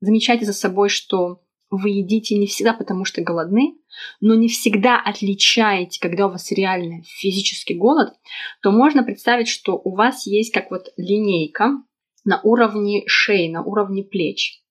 замечаете 0.00 0.44
за 0.44 0.52
собой, 0.52 0.90
что 0.90 1.40
вы 1.70 1.90
едите 1.90 2.36
не 2.36 2.46
всегда 2.46 2.74
потому, 2.74 3.04
что 3.04 3.22
голодны, 3.22 3.74
но 4.20 4.34
не 4.34 4.48
всегда 4.48 5.00
отличаете, 5.00 5.98
когда 6.00 6.26
у 6.26 6.30
вас 6.30 6.52
реально 6.52 7.02
физический 7.04 7.74
голод, 7.74 8.12
то 8.62 8.70
можно 8.70 9.02
представить, 9.02 9.48
что 9.48 9.72
у 9.72 9.96
вас 9.96 10.26
есть 10.26 10.52
как 10.52 10.70
вот 10.70 10.92
линейка 10.96 11.82
на 12.24 12.40
уровне 12.42 13.04
шеи, 13.06 13.48
на 13.48 13.62
уровне 13.62 14.04
плеч. 14.04 14.62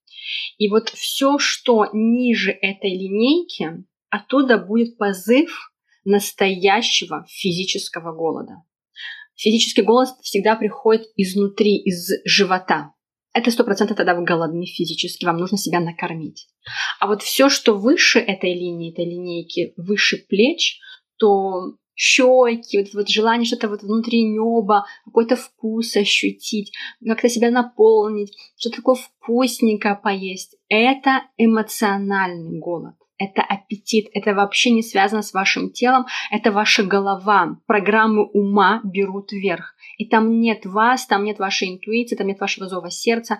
И 0.58 0.70
вот 0.70 0.90
все, 0.90 1.40
что 1.40 1.88
ниже 1.94 2.52
этой 2.52 2.92
линейки, 2.92 3.84
оттуда 4.10 4.58
будет 4.58 4.98
позыв 4.98 5.72
настоящего 6.08 7.26
физического 7.30 8.14
голода. 8.14 8.64
Физический 9.36 9.84
голод 9.84 10.10
всегда 10.22 10.56
приходит 10.56 11.08
изнутри, 11.16 11.78
из 11.78 12.10
живота. 12.26 12.94
Это 13.34 13.52
сто 13.52 13.64
процентов 13.64 13.98
тогда 13.98 14.16
вы 14.16 14.24
голодны 14.24 14.66
физически, 14.66 15.26
вам 15.26 15.38
нужно 15.38 15.58
себя 15.58 15.80
накормить. 15.80 16.48
А 17.00 17.06
вот 17.06 17.22
все, 17.22 17.50
что 17.50 17.76
выше 17.76 18.20
этой 18.20 18.54
линии, 18.54 18.92
этой 18.92 19.06
линейки, 19.06 19.74
выше 19.78 20.18
плеч, 20.28 20.80
то 21.18 21.76
щеки, 21.94 22.80
вот, 22.80 22.94
вот 22.94 23.10
желание 23.10 23.46
что-то 23.46 23.68
вот 23.68 23.84
внутри 23.84 24.24
неба, 24.24 24.86
какой-то 25.06 25.36
вкус 25.36 25.96
ощутить, 25.96 26.72
как-то 27.06 27.30
себя 27.30 27.52
наполнить, 27.52 28.36
что-то 28.56 28.78
такое 28.78 28.96
вкусненькое 28.96 30.00
поесть. 30.02 30.56
Это 30.70 31.24
эмоциональный 31.38 32.58
голод 32.58 32.96
это 33.18 33.42
аппетит, 33.42 34.08
это 34.14 34.34
вообще 34.34 34.72
не 34.72 34.84
связано 34.84 35.22
с 35.22 35.34
вашим 35.34 35.72
телом, 35.72 36.06
это 36.32 36.52
ваша 36.52 36.84
голова. 36.84 37.58
Программы 37.66 38.26
ума 38.26 38.82
берут 38.84 39.32
вверх. 39.32 39.74
И 39.98 40.08
там 40.08 40.40
нет 40.40 40.66
вас, 40.66 41.06
там 41.08 41.24
нет 41.24 41.40
вашей 41.40 41.70
интуиции, 41.70 42.16
там 42.16 42.28
нет 42.28 42.40
вашего 42.40 42.68
зова 42.68 42.90
сердца, 42.92 43.40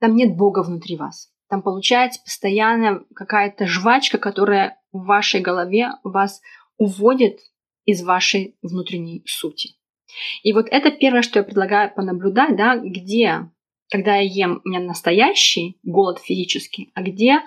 там 0.00 0.16
нет 0.16 0.36
Бога 0.36 0.62
внутри 0.62 0.96
вас. 0.96 1.30
Там 1.48 1.62
получается 1.62 2.20
постоянно 2.24 3.04
какая-то 3.14 3.66
жвачка, 3.66 4.18
которая 4.18 4.80
в 4.92 5.04
вашей 5.04 5.40
голове 5.40 5.90
вас 6.02 6.40
уводит 6.78 7.38
из 7.84 8.02
вашей 8.02 8.56
внутренней 8.62 9.22
сути. 9.26 9.70
И 10.42 10.52
вот 10.52 10.66
это 10.70 10.90
первое, 10.90 11.22
что 11.22 11.38
я 11.38 11.44
предлагаю 11.44 11.92
понаблюдать, 11.94 12.56
да, 12.56 12.76
где 12.76 13.50
когда 13.94 14.16
я 14.16 14.46
ем, 14.46 14.60
у 14.64 14.68
меня 14.68 14.80
настоящий 14.80 15.78
голод 15.84 16.18
физический, 16.18 16.90
а 16.94 17.02
где 17.02 17.42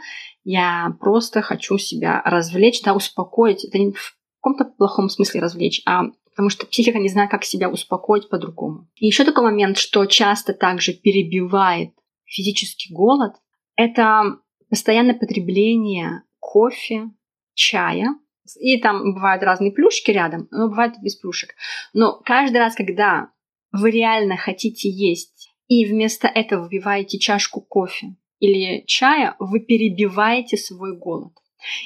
я 0.45 0.95
просто 1.01 1.41
хочу 1.41 1.77
себя 1.77 2.21
развлечь, 2.23 2.81
да, 2.83 2.93
успокоить. 2.93 3.65
Это 3.65 3.77
не 3.77 3.91
в 3.91 4.17
каком-то 4.39 4.63
плохом 4.63 5.09
смысле 5.09 5.41
развлечь, 5.41 5.81
а 5.85 6.03
потому 6.29 6.49
что 6.49 6.65
психика 6.65 6.99
не 6.99 7.09
знает, 7.09 7.29
как 7.29 7.43
себя 7.43 7.69
успокоить 7.69 8.29
по-другому. 8.29 8.87
И 8.95 9.07
еще 9.07 9.25
такой 9.25 9.43
момент, 9.43 9.77
что 9.77 10.05
часто 10.05 10.53
также 10.53 10.93
перебивает 10.93 11.91
физический 12.23 12.93
голод, 12.93 13.33
это 13.75 14.37
постоянное 14.69 15.15
потребление 15.15 16.23
кофе, 16.39 17.09
чая, 17.55 18.15
и 18.57 18.79
там 18.79 19.15
бывают 19.15 19.43
разные 19.43 19.73
плюшки 19.73 20.11
рядом, 20.11 20.47
но 20.51 20.69
бывает 20.69 20.93
без 21.01 21.17
плюшек. 21.17 21.49
Но 21.91 22.21
каждый 22.23 22.59
раз, 22.59 22.73
когда 22.73 23.31
вы 23.73 23.91
реально 23.91 24.37
хотите 24.37 24.89
есть, 24.89 25.36
и 25.67 25.85
вместо 25.85 26.27
этого 26.27 26.63
выпиваете 26.63 27.19
чашку 27.19 27.61
кофе 27.61 28.15
или 28.39 28.83
чая, 28.85 29.35
вы 29.39 29.59
перебиваете 29.59 30.57
свой 30.57 30.97
голод. 30.97 31.33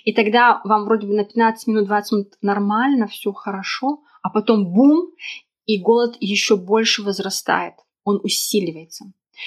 И 0.04 0.14
тогда 0.14 0.62
вам 0.64 0.86
вроде 0.86 1.08
бы 1.08 1.14
на 1.14 1.24
15 1.24 1.68
минут, 1.68 1.88
20 1.88 2.12
минут 2.12 2.34
нормально, 2.42 3.08
все 3.08 3.32
хорошо, 3.32 4.02
а 4.22 4.30
потом 4.30 4.72
бум, 4.72 5.12
и 5.66 5.80
голод 5.80 6.18
еще 6.20 6.58
больше 6.58 7.04
возрастает, 7.04 7.76
он 8.04 8.20
усиливается. 8.24 9.06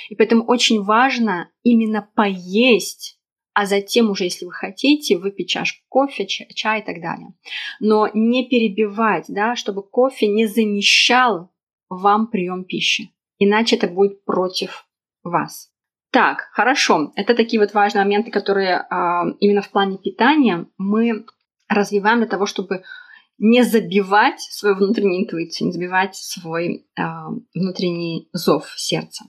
И 0.08 0.16
поэтому 0.16 0.44
очень 0.44 0.82
важно 0.82 1.50
именно 1.62 2.08
поесть, 2.14 3.18
а 3.52 3.66
затем 3.66 4.10
уже, 4.10 4.24
если 4.24 4.46
вы 4.46 4.52
хотите, 4.52 5.16
выпить 5.16 5.50
чашку 5.50 5.84
кофе, 5.88 6.26
чай 6.26 6.80
и 6.80 6.84
так 6.84 7.00
далее. 7.00 7.34
Но 7.78 8.08
не 8.12 8.48
перебивать, 8.48 9.26
да, 9.28 9.54
чтобы 9.54 9.82
кофе 9.82 10.26
не 10.26 10.46
замещал 10.46 11.52
вам 11.88 12.28
прием 12.28 12.64
пищи. 12.64 13.14
Иначе 13.44 13.76
это 13.76 13.88
будет 13.88 14.24
против 14.24 14.86
вас. 15.22 15.70
Так, 16.10 16.48
хорошо. 16.52 17.12
Это 17.16 17.34
такие 17.34 17.60
вот 17.60 17.74
важные 17.74 18.04
моменты, 18.04 18.30
которые 18.30 18.86
а, 18.88 19.24
именно 19.40 19.62
в 19.62 19.70
плане 19.70 19.98
питания 19.98 20.66
мы 20.78 21.26
развиваем 21.68 22.18
для 22.18 22.28
того, 22.28 22.46
чтобы 22.46 22.84
не 23.38 23.62
забивать 23.62 24.40
свою 24.40 24.76
внутреннюю 24.76 25.24
интуицию, 25.24 25.66
не 25.66 25.72
забивать 25.72 26.14
свой 26.14 26.86
э, 26.96 27.02
внутренний 27.52 28.28
зов 28.32 28.72
сердца. 28.76 29.24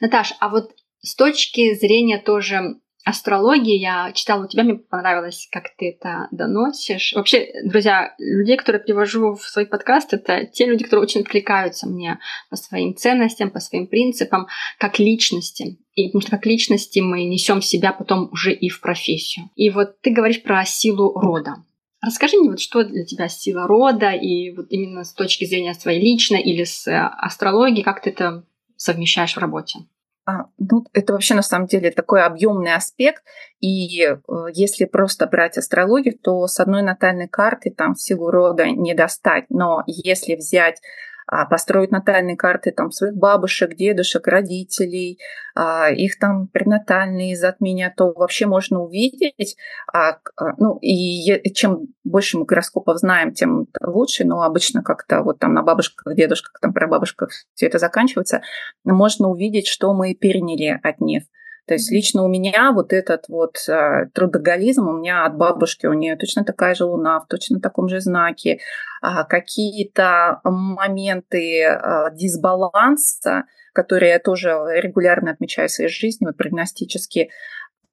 Наташ, 0.00 0.34
а 0.40 0.48
вот 0.48 0.72
с 1.02 1.14
точки 1.14 1.74
зрения 1.74 2.18
тоже 2.18 2.80
астрологии, 3.04 3.78
я 3.78 4.12
читала 4.12 4.44
у 4.44 4.48
тебя, 4.48 4.62
мне 4.62 4.74
понравилось, 4.74 5.46
как 5.52 5.76
ты 5.76 5.90
это 5.90 6.28
доносишь. 6.30 7.12
Вообще, 7.14 7.52
друзья, 7.64 8.14
людей, 8.18 8.56
которые 8.56 8.82
привожу 8.82 9.34
в 9.34 9.42
свой 9.42 9.66
подкаст, 9.66 10.14
это 10.14 10.46
те 10.46 10.66
люди, 10.66 10.84
которые 10.84 11.04
очень 11.04 11.20
откликаются 11.20 11.86
мне 11.86 12.18
по 12.50 12.56
своим 12.56 12.96
ценностям, 12.96 13.50
по 13.50 13.60
своим 13.60 13.86
принципам, 13.86 14.46
как 14.78 14.98
личности. 14.98 15.78
И 15.94 16.08
потому 16.08 16.22
что 16.22 16.30
как 16.32 16.46
личности 16.46 16.98
мы 17.00 17.24
несем 17.24 17.60
себя 17.60 17.92
потом 17.92 18.30
уже 18.32 18.52
и 18.52 18.68
в 18.68 18.80
профессию. 18.80 19.50
И 19.54 19.70
вот 19.70 20.00
ты 20.00 20.10
говоришь 20.10 20.42
про 20.42 20.64
силу 20.64 21.12
рода. 21.14 21.56
Расскажи 22.00 22.36
мне, 22.36 22.50
вот 22.50 22.60
что 22.60 22.84
для 22.84 23.04
тебя 23.04 23.28
сила 23.28 23.66
рода, 23.66 24.10
и 24.10 24.50
вот 24.54 24.66
именно 24.70 25.04
с 25.04 25.12
точки 25.12 25.44
зрения 25.46 25.74
своей 25.74 26.00
личной 26.00 26.42
или 26.42 26.64
с 26.64 26.86
э, 26.86 26.94
астрологией, 26.94 27.82
как 27.82 28.02
ты 28.02 28.10
это 28.10 28.44
совмещаешь 28.76 29.34
в 29.34 29.38
работе? 29.38 29.80
А, 30.26 30.46
ну, 30.58 30.86
это 30.94 31.12
вообще 31.12 31.34
на 31.34 31.42
самом 31.42 31.66
деле 31.66 31.90
такой 31.90 32.22
объемный 32.22 32.74
аспект. 32.74 33.22
И 33.60 34.02
э, 34.02 34.16
если 34.54 34.86
просто 34.86 35.26
брать 35.26 35.58
астрологию, 35.58 36.18
то 36.18 36.46
с 36.46 36.60
одной 36.60 36.82
натальной 36.82 37.28
карты 37.28 37.70
там 37.70 37.94
силу 37.94 38.30
рода 38.30 38.66
не 38.66 38.94
достать. 38.94 39.44
Но 39.50 39.82
если 39.86 40.34
взять 40.34 40.80
построить 41.26 41.90
натальные 41.90 42.36
карты 42.36 42.70
там 42.70 42.90
своих 42.90 43.14
бабушек, 43.14 43.74
дедушек, 43.74 44.26
родителей, 44.26 45.18
а, 45.54 45.90
их 45.90 46.18
там 46.18 46.48
пренатальные 46.48 47.36
затмения, 47.36 47.92
то 47.96 48.12
вообще 48.12 48.46
можно 48.46 48.80
увидеть, 48.80 49.56
а, 49.92 50.18
ну 50.58 50.78
и 50.78 51.52
чем 51.52 51.88
больше 52.02 52.38
мы 52.38 52.44
гороскопов 52.44 52.98
знаем, 52.98 53.32
тем 53.32 53.68
лучше, 53.80 54.24
но 54.24 54.42
обычно 54.42 54.82
как-то 54.82 55.22
вот 55.22 55.38
там 55.38 55.54
на 55.54 55.62
бабушках, 55.62 56.14
дедушках, 56.14 56.60
там 56.60 56.72
про 56.72 56.88
бабушках 56.88 57.30
все 57.54 57.66
это 57.66 57.78
заканчивается, 57.78 58.42
можно 58.84 59.28
увидеть, 59.28 59.66
что 59.66 59.94
мы 59.94 60.14
переняли 60.14 60.80
от 60.82 61.00
них. 61.00 61.24
То 61.66 61.74
есть 61.74 61.90
лично 61.90 62.24
у 62.24 62.28
меня 62.28 62.72
вот 62.72 62.92
этот 62.92 63.28
вот 63.28 63.56
э, 63.68 64.06
трудоголизм, 64.12 64.86
у 64.86 64.98
меня 64.98 65.24
от 65.24 65.36
бабушки, 65.36 65.86
у 65.86 65.94
нее 65.94 66.16
точно 66.16 66.44
такая 66.44 66.74
же 66.74 66.84
луна, 66.84 67.20
в 67.20 67.26
точно 67.26 67.58
таком 67.60 67.88
же 67.88 68.00
знаке, 68.00 68.58
э, 69.02 69.06
какие-то 69.28 70.40
моменты 70.44 71.62
э, 71.62 72.10
дисбаланса, 72.12 73.44
которые 73.72 74.12
я 74.12 74.18
тоже 74.18 74.50
регулярно 74.76 75.30
отмечаю 75.30 75.68
в 75.68 75.72
своей 75.72 75.90
жизни, 75.90 76.26
вот 76.26 76.36
прогностически, 76.36 77.30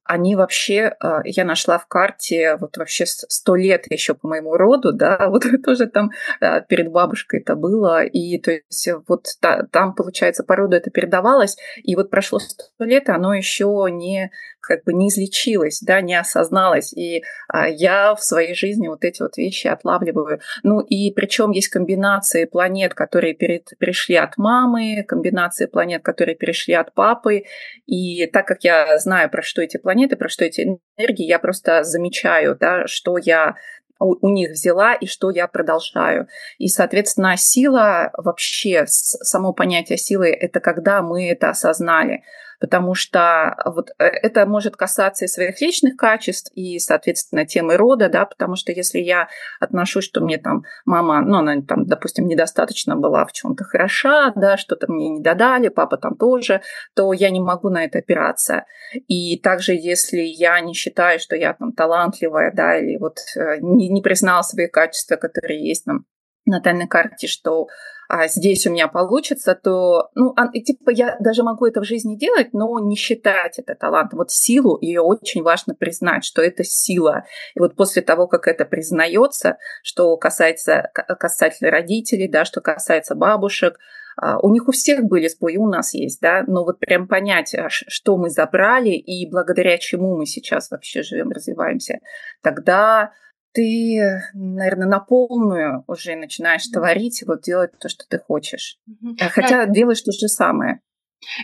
они 0.04 0.36
вообще, 0.36 0.94
а, 1.00 1.20
я 1.24 1.44
нашла 1.44 1.78
в 1.78 1.86
карте 1.86 2.56
вот 2.60 2.76
вообще 2.76 3.06
сто 3.06 3.56
лет 3.56 3.90
еще 3.90 4.14
по 4.14 4.28
моему 4.28 4.56
роду, 4.56 4.92
да, 4.92 5.18
вот 5.28 5.44
тоже 5.64 5.86
там 5.86 6.10
а, 6.40 6.60
перед 6.60 6.90
бабушкой 6.90 7.40
это 7.40 7.54
было, 7.54 8.04
и 8.04 8.38
то 8.38 8.52
есть 8.52 8.88
вот 9.08 9.26
там, 9.70 9.94
получается, 9.94 10.44
по 10.44 10.56
роду 10.56 10.76
это 10.76 10.90
передавалось, 10.90 11.56
и 11.82 11.94
вот 11.96 12.10
прошло 12.10 12.38
сто 12.38 12.84
лет, 12.84 13.08
оно 13.08 13.34
еще 13.34 13.86
не 13.90 14.30
как 14.62 14.84
бы 14.84 14.94
не 14.94 15.08
излечилась, 15.08 15.80
да, 15.80 16.00
не 16.00 16.14
осозналась. 16.14 16.92
И 16.92 17.24
а, 17.48 17.68
я 17.68 18.14
в 18.14 18.22
своей 18.22 18.54
жизни 18.54 18.88
вот 18.88 19.04
эти 19.04 19.20
вот 19.20 19.36
вещи 19.36 19.66
отлавливаю. 19.66 20.40
Ну 20.62 20.80
и 20.80 21.12
причем 21.12 21.50
есть 21.50 21.68
комбинации 21.68 22.44
планет, 22.44 22.94
которые 22.94 23.34
перед, 23.34 23.70
перешли 23.78 24.14
от 24.14 24.38
мамы, 24.38 25.04
комбинации 25.06 25.66
планет, 25.66 26.02
которые 26.02 26.36
перешли 26.36 26.74
от 26.74 26.94
папы. 26.94 27.42
И 27.86 28.26
так 28.26 28.46
как 28.46 28.62
я 28.62 28.98
знаю, 28.98 29.28
про 29.30 29.42
что 29.42 29.62
эти 29.62 29.76
планеты, 29.78 29.91
про 30.16 30.28
что 30.28 30.44
эти 30.44 30.78
энергии, 30.98 31.26
я 31.26 31.38
просто 31.38 31.82
замечаю, 31.84 32.56
да, 32.58 32.86
что 32.86 33.18
я 33.18 33.56
у, 34.02 34.28
них 34.28 34.50
взяла 34.50 34.94
и 34.94 35.06
что 35.06 35.30
я 35.30 35.46
продолжаю. 35.46 36.26
И, 36.58 36.68
соответственно, 36.68 37.36
сила 37.36 38.10
вообще, 38.16 38.84
само 38.86 39.52
понятие 39.52 39.98
силы, 39.98 40.30
это 40.30 40.60
когда 40.60 41.02
мы 41.02 41.28
это 41.28 41.50
осознали 41.50 42.22
потому 42.62 42.94
что 42.94 43.56
вот 43.64 43.90
э, 43.98 44.04
это 44.04 44.46
может 44.46 44.76
касаться 44.76 45.24
и 45.24 45.28
своих 45.28 45.60
личных 45.60 45.96
качеств, 45.96 46.52
и, 46.54 46.78
соответственно, 46.78 47.44
темы 47.44 47.76
рода, 47.76 48.08
да, 48.08 48.24
потому 48.24 48.54
что 48.54 48.70
если 48.70 49.00
я 49.00 49.28
отношусь, 49.58 50.04
что 50.04 50.20
мне 50.20 50.38
там 50.38 50.62
мама, 50.84 51.22
ну, 51.22 51.38
она 51.38 51.60
там, 51.62 51.86
допустим, 51.86 52.28
недостаточно 52.28 52.94
была 52.94 53.26
в 53.26 53.32
чем-то 53.32 53.64
хороша, 53.64 54.32
да, 54.36 54.56
что-то 54.56 54.90
мне 54.92 55.08
не 55.08 55.20
додали, 55.20 55.70
папа 55.70 55.96
там 55.96 56.14
тоже, 56.16 56.62
то 56.94 57.12
я 57.12 57.30
не 57.30 57.40
могу 57.40 57.68
на 57.68 57.82
это 57.84 57.98
опираться. 57.98 58.64
И 59.08 59.40
также, 59.40 59.72
если 59.72 60.20
я 60.20 60.60
не 60.60 60.72
считаю, 60.72 61.18
что 61.18 61.34
я 61.34 61.54
там 61.54 61.72
талантливая, 61.72 62.52
да, 62.54 62.78
или 62.78 62.96
вот 62.96 63.16
э, 63.36 63.56
не, 63.58 63.88
не 63.88 64.02
признала 64.02 64.42
свои 64.42 64.68
качества, 64.68 65.16
которые 65.16 65.66
есть 65.66 65.84
там 65.84 66.04
натальной 66.46 66.86
карте, 66.86 67.26
что 67.26 67.66
а 68.14 68.28
здесь 68.28 68.66
у 68.66 68.70
меня 68.70 68.88
получится, 68.88 69.54
то, 69.54 70.10
ну, 70.14 70.34
а, 70.36 70.48
типа, 70.48 70.90
я 70.90 71.16
даже 71.18 71.42
могу 71.42 71.64
это 71.64 71.80
в 71.80 71.84
жизни 71.84 72.14
делать, 72.14 72.52
но 72.52 72.78
не 72.78 72.94
считать 72.94 73.58
это 73.58 73.74
талантом. 73.74 74.18
Вот 74.18 74.30
силу 74.30 74.76
ее 74.82 75.00
очень 75.00 75.42
важно 75.42 75.74
признать, 75.74 76.22
что 76.22 76.42
это 76.42 76.62
сила. 76.62 77.24
И 77.54 77.58
вот 77.58 77.74
после 77.74 78.02
того, 78.02 78.26
как 78.26 78.48
это 78.48 78.66
признается, 78.66 79.56
что 79.82 80.14
касается 80.18 80.90
касательно 80.92 81.70
родителей, 81.70 82.28
да, 82.28 82.44
что 82.44 82.60
касается 82.60 83.14
бабушек, 83.14 83.78
а, 84.18 84.38
у 84.40 84.52
них 84.52 84.68
у 84.68 84.72
всех 84.72 85.04
были 85.04 85.28
сбои, 85.28 85.56
у 85.56 85.66
нас 85.66 85.94
есть, 85.94 86.20
да, 86.20 86.44
но 86.46 86.64
вот 86.64 86.80
прям 86.80 87.08
понять, 87.08 87.54
а, 87.54 87.68
что 87.70 88.18
мы 88.18 88.28
забрали 88.28 88.90
и 88.90 89.26
благодаря 89.30 89.78
чему 89.78 90.18
мы 90.18 90.26
сейчас 90.26 90.70
вообще 90.70 91.02
живем, 91.02 91.30
развиваемся, 91.30 92.00
тогда 92.42 93.12
ты, 93.52 94.22
наверное, 94.34 94.88
на 94.88 95.00
полную 95.00 95.84
уже 95.86 96.16
начинаешь 96.16 96.66
творить, 96.66 97.22
вот 97.26 97.42
делать 97.42 97.72
то, 97.78 97.88
что 97.88 98.04
ты 98.08 98.18
хочешь. 98.18 98.78
Mm-hmm. 98.88 99.28
Хотя 99.28 99.66
да. 99.66 99.72
делаешь 99.72 100.02
то 100.02 100.12
же 100.12 100.28
самое. 100.28 100.80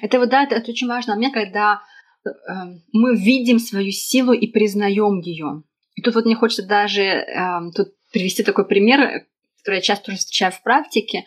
Это 0.03 0.18
вот, 0.18 0.31
да, 0.31 0.44
это, 0.44 0.57
это 0.57 0.71
очень 0.71 0.88
важно. 0.88 1.16
Мне, 1.16 1.31
когда 1.31 1.81
э, 2.25 2.31
мы 2.92 3.16
видим 3.16 3.59
свою 3.59 3.92
силу 3.92 4.33
и 4.33 4.47
признаем 4.47 5.21
ее. 5.21 5.62
И 5.94 6.03
тут 6.03 6.14
вот 6.14 6.25
мне 6.25 6.35
хочется 6.35 6.66
даже 6.66 7.03
э, 7.03 7.71
тут 7.75 7.94
привести 8.12 8.42
такой 8.42 8.66
пример, 8.66 9.27
который 9.59 9.77
я 9.77 9.81
часто 9.81 10.11
уже 10.11 10.18
встречаю 10.18 10.53
в 10.53 10.62
практике, 10.62 11.25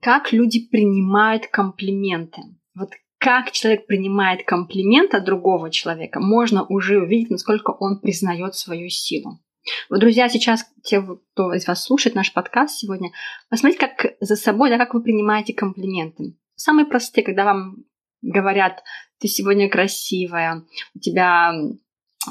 как 0.00 0.32
люди 0.32 0.66
принимают 0.66 1.46
комплименты. 1.46 2.42
Вот 2.74 2.90
как 3.18 3.52
человек 3.52 3.86
принимает 3.86 4.46
комплимент 4.46 5.14
от 5.14 5.24
другого 5.24 5.70
человека, 5.70 6.20
можно 6.20 6.64
уже 6.64 7.00
увидеть, 7.00 7.30
насколько 7.30 7.70
он 7.70 8.00
признает 8.00 8.54
свою 8.54 8.88
силу. 8.88 9.40
Вот, 9.88 10.00
друзья, 10.00 10.28
сейчас 10.28 10.64
те, 10.82 11.02
кто 11.02 11.52
из 11.52 11.66
вас 11.66 11.84
слушает 11.84 12.14
наш 12.14 12.32
подкаст 12.32 12.78
сегодня, 12.78 13.10
посмотрите, 13.48 13.86
как 13.86 14.14
за 14.20 14.36
собой, 14.36 14.70
да, 14.70 14.78
как 14.78 14.94
вы 14.94 15.02
принимаете 15.02 15.52
комплименты. 15.52 16.36
Самые 16.54 16.86
простые, 16.86 17.24
когда 17.24 17.44
вам 17.44 17.84
говорят, 18.22 18.82
ты 19.18 19.28
сегодня 19.28 19.68
красивая, 19.68 20.64
у 20.94 20.98
тебя 20.98 21.52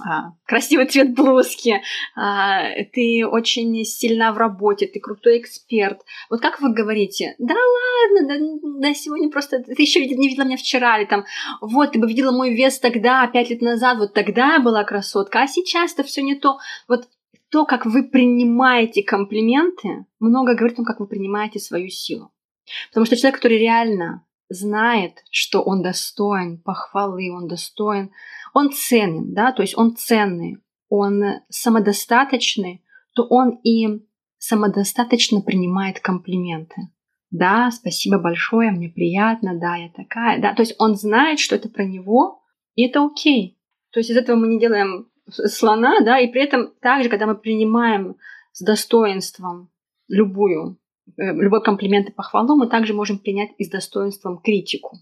а, 0.05 0.33
красивый 0.45 0.85
цвет 0.85 1.15
блузки, 1.15 1.81
а, 2.15 2.83
ты 2.93 3.25
очень 3.25 3.83
сильна 3.85 4.31
в 4.31 4.37
работе, 4.37 4.85
ты 4.85 4.99
крутой 4.99 5.39
эксперт. 5.39 6.01
Вот 6.29 6.41
как 6.41 6.61
вы 6.61 6.73
говорите, 6.73 7.35
да 7.39 7.55
ладно, 7.55 8.27
да, 8.27 8.79
да 8.81 8.93
сегодня 8.93 9.31
просто 9.31 9.63
ты 9.63 9.81
еще 9.81 10.05
не 10.05 10.29
видела 10.29 10.45
меня 10.45 10.57
вчера, 10.57 10.99
или 10.99 11.05
там, 11.05 11.25
вот, 11.59 11.93
ты 11.93 11.99
бы 11.99 12.07
видела 12.07 12.31
мой 12.31 12.53
вес 12.53 12.79
тогда, 12.79 13.25
пять 13.27 13.49
лет 13.49 13.61
назад, 13.61 13.97
вот 13.97 14.13
тогда 14.13 14.53
я 14.53 14.59
была 14.59 14.83
красотка, 14.83 15.41
а 15.41 15.47
сейчас 15.47 15.93
это 15.93 16.03
все 16.03 16.21
не 16.21 16.35
то. 16.35 16.59
Вот 16.87 17.07
то, 17.51 17.65
как 17.65 17.85
вы 17.85 18.03
принимаете 18.03 19.03
комплименты, 19.03 20.05
много 20.19 20.55
говорит 20.55 20.73
о 20.73 20.77
том, 20.77 20.85
как 20.85 20.99
вы 20.99 21.07
принимаете 21.07 21.59
свою 21.59 21.89
силу. 21.89 22.31
Потому 22.89 23.05
что 23.05 23.15
человек, 23.15 23.37
который 23.37 23.57
реально 23.57 24.25
знает, 24.49 25.23
что 25.31 25.61
он 25.61 25.81
достоин 25.81 26.59
похвалы, 26.59 27.31
он 27.31 27.47
достоин 27.47 28.11
он 28.53 28.71
ценен, 28.71 29.33
да, 29.33 29.51
то 29.51 29.61
есть 29.61 29.77
он 29.77 29.95
ценный, 29.95 30.57
он 30.89 31.23
самодостаточный, 31.49 32.83
то 33.13 33.23
он 33.23 33.59
и 33.63 34.05
самодостаточно 34.37 35.41
принимает 35.41 35.99
комплименты. 35.99 36.89
Да, 37.31 37.69
спасибо 37.71 38.17
большое, 38.17 38.71
мне 38.71 38.89
приятно, 38.89 39.59
да, 39.59 39.75
я 39.75 39.89
такая, 39.89 40.41
да. 40.41 40.53
То 40.55 40.63
есть 40.63 40.75
он 40.79 40.95
знает, 40.95 41.39
что 41.39 41.55
это 41.55 41.69
про 41.69 41.83
него, 41.83 42.41
и 42.75 42.87
это 42.87 43.05
окей. 43.05 43.59
То 43.91 43.99
есть 43.99 44.09
из 44.09 44.17
этого 44.17 44.35
мы 44.35 44.47
не 44.47 44.59
делаем 44.59 45.09
слона, 45.31 45.99
да, 46.01 46.19
и 46.19 46.27
при 46.27 46.43
этом 46.43 46.73
также, 46.81 47.09
когда 47.09 47.25
мы 47.25 47.35
принимаем 47.35 48.15
с 48.51 48.61
достоинством 48.61 49.69
любую, 50.07 50.77
э, 51.17 51.33
любой 51.33 51.63
комплимент 51.63 52.09
и 52.09 52.11
похвалу, 52.11 52.55
мы 52.55 52.67
также 52.67 52.93
можем 52.93 53.19
принять 53.19 53.49
и 53.57 53.63
с 53.63 53.69
достоинством 53.69 54.39
критику. 54.39 54.97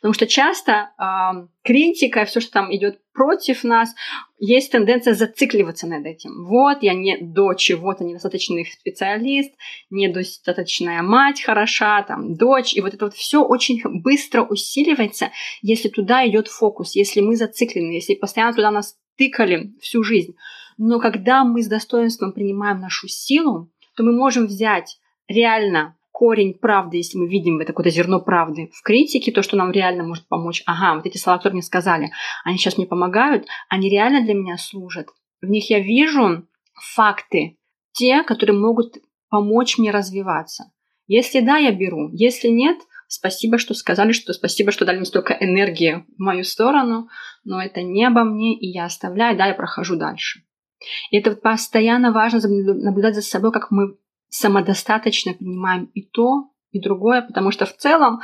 Потому 0.00 0.14
что 0.14 0.26
часто 0.26 0.90
э, 0.98 1.46
критика, 1.62 2.24
все, 2.24 2.40
что 2.40 2.52
там 2.52 2.74
идет 2.74 3.00
против 3.12 3.64
нас, 3.64 3.94
есть 4.38 4.70
тенденция 4.70 5.14
зацикливаться 5.14 5.86
над 5.86 6.06
этим. 6.06 6.46
Вот, 6.46 6.82
я 6.82 6.94
не 6.94 7.18
до 7.18 7.54
чего-то 7.54 8.04
недостаточный 8.04 8.64
специалист, 8.64 9.52
недостаточная 9.90 11.02
мать 11.02 11.42
хороша, 11.42 12.02
там, 12.02 12.34
дочь. 12.36 12.74
И 12.74 12.80
вот 12.80 12.94
это 12.94 13.06
вот 13.06 13.14
все 13.14 13.42
очень 13.42 13.82
быстро 14.02 14.42
усиливается, 14.42 15.30
если 15.62 15.88
туда 15.88 16.26
идет 16.26 16.48
фокус, 16.48 16.94
если 16.94 17.20
мы 17.20 17.36
зациклены, 17.36 17.92
если 17.92 18.14
постоянно 18.14 18.54
туда 18.54 18.70
нас 18.70 18.96
тыкали 19.18 19.74
всю 19.80 20.02
жизнь. 20.02 20.34
Но 20.78 21.00
когда 21.00 21.44
мы 21.44 21.62
с 21.62 21.66
достоинством 21.66 22.32
принимаем 22.32 22.80
нашу 22.80 23.08
силу, 23.08 23.68
то 23.96 24.04
мы 24.04 24.12
можем 24.12 24.46
взять 24.46 24.98
реально 25.26 25.96
корень 26.12 26.54
правды, 26.54 26.96
если 26.96 27.18
мы 27.18 27.28
видим 27.28 27.58
это 27.58 27.72
какое-то 27.72 27.90
зерно 27.90 28.20
правды 28.20 28.70
в 28.72 28.82
критике, 28.82 29.30
то, 29.30 29.42
что 29.42 29.56
нам 29.56 29.70
реально 29.70 30.04
может 30.04 30.26
помочь. 30.26 30.62
Ага, 30.66 30.96
вот 30.96 31.06
эти 31.06 31.16
слова, 31.16 31.38
которые 31.38 31.56
мне 31.56 31.62
сказали, 31.62 32.10
они 32.44 32.58
сейчас 32.58 32.76
мне 32.76 32.86
помогают, 32.86 33.46
они 33.68 33.88
реально 33.88 34.24
для 34.24 34.34
меня 34.34 34.56
служат. 34.56 35.08
В 35.40 35.46
них 35.46 35.70
я 35.70 35.80
вижу 35.80 36.44
факты, 36.74 37.56
те, 37.92 38.22
которые 38.22 38.58
могут 38.58 38.98
помочь 39.28 39.78
мне 39.78 39.90
развиваться. 39.90 40.72
Если 41.06 41.40
да, 41.40 41.56
я 41.56 41.72
беру. 41.72 42.10
Если 42.12 42.48
нет, 42.48 42.78
спасибо, 43.08 43.58
что 43.58 43.74
сказали, 43.74 44.12
что 44.12 44.32
спасибо, 44.32 44.70
что 44.70 44.84
дали 44.84 44.98
мне 44.98 45.06
столько 45.06 45.32
энергии 45.34 46.04
в 46.16 46.20
мою 46.20 46.44
сторону, 46.44 47.08
но 47.44 47.60
это 47.60 47.82
не 47.82 48.04
обо 48.04 48.22
мне, 48.22 48.56
и 48.56 48.68
я 48.68 48.84
оставляю, 48.84 49.36
да, 49.36 49.46
я 49.46 49.54
прохожу 49.54 49.96
дальше. 49.96 50.42
И 51.10 51.16
это 51.16 51.34
постоянно 51.34 52.12
важно 52.12 52.40
наблюдать 52.40 53.16
за 53.16 53.22
собой, 53.22 53.50
как 53.50 53.70
мы 53.70 53.96
самодостаточно 54.28 55.32
принимаем 55.32 55.86
и 55.94 56.02
то, 56.02 56.50
и 56.70 56.80
другое, 56.80 57.22
потому 57.22 57.50
что 57.50 57.66
в 57.66 57.74
целом 57.76 58.20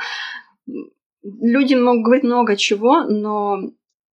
люди 1.23 1.73
могут 1.73 2.03
говорить 2.03 2.23
много 2.23 2.55
чего, 2.55 3.03
но 3.03 3.57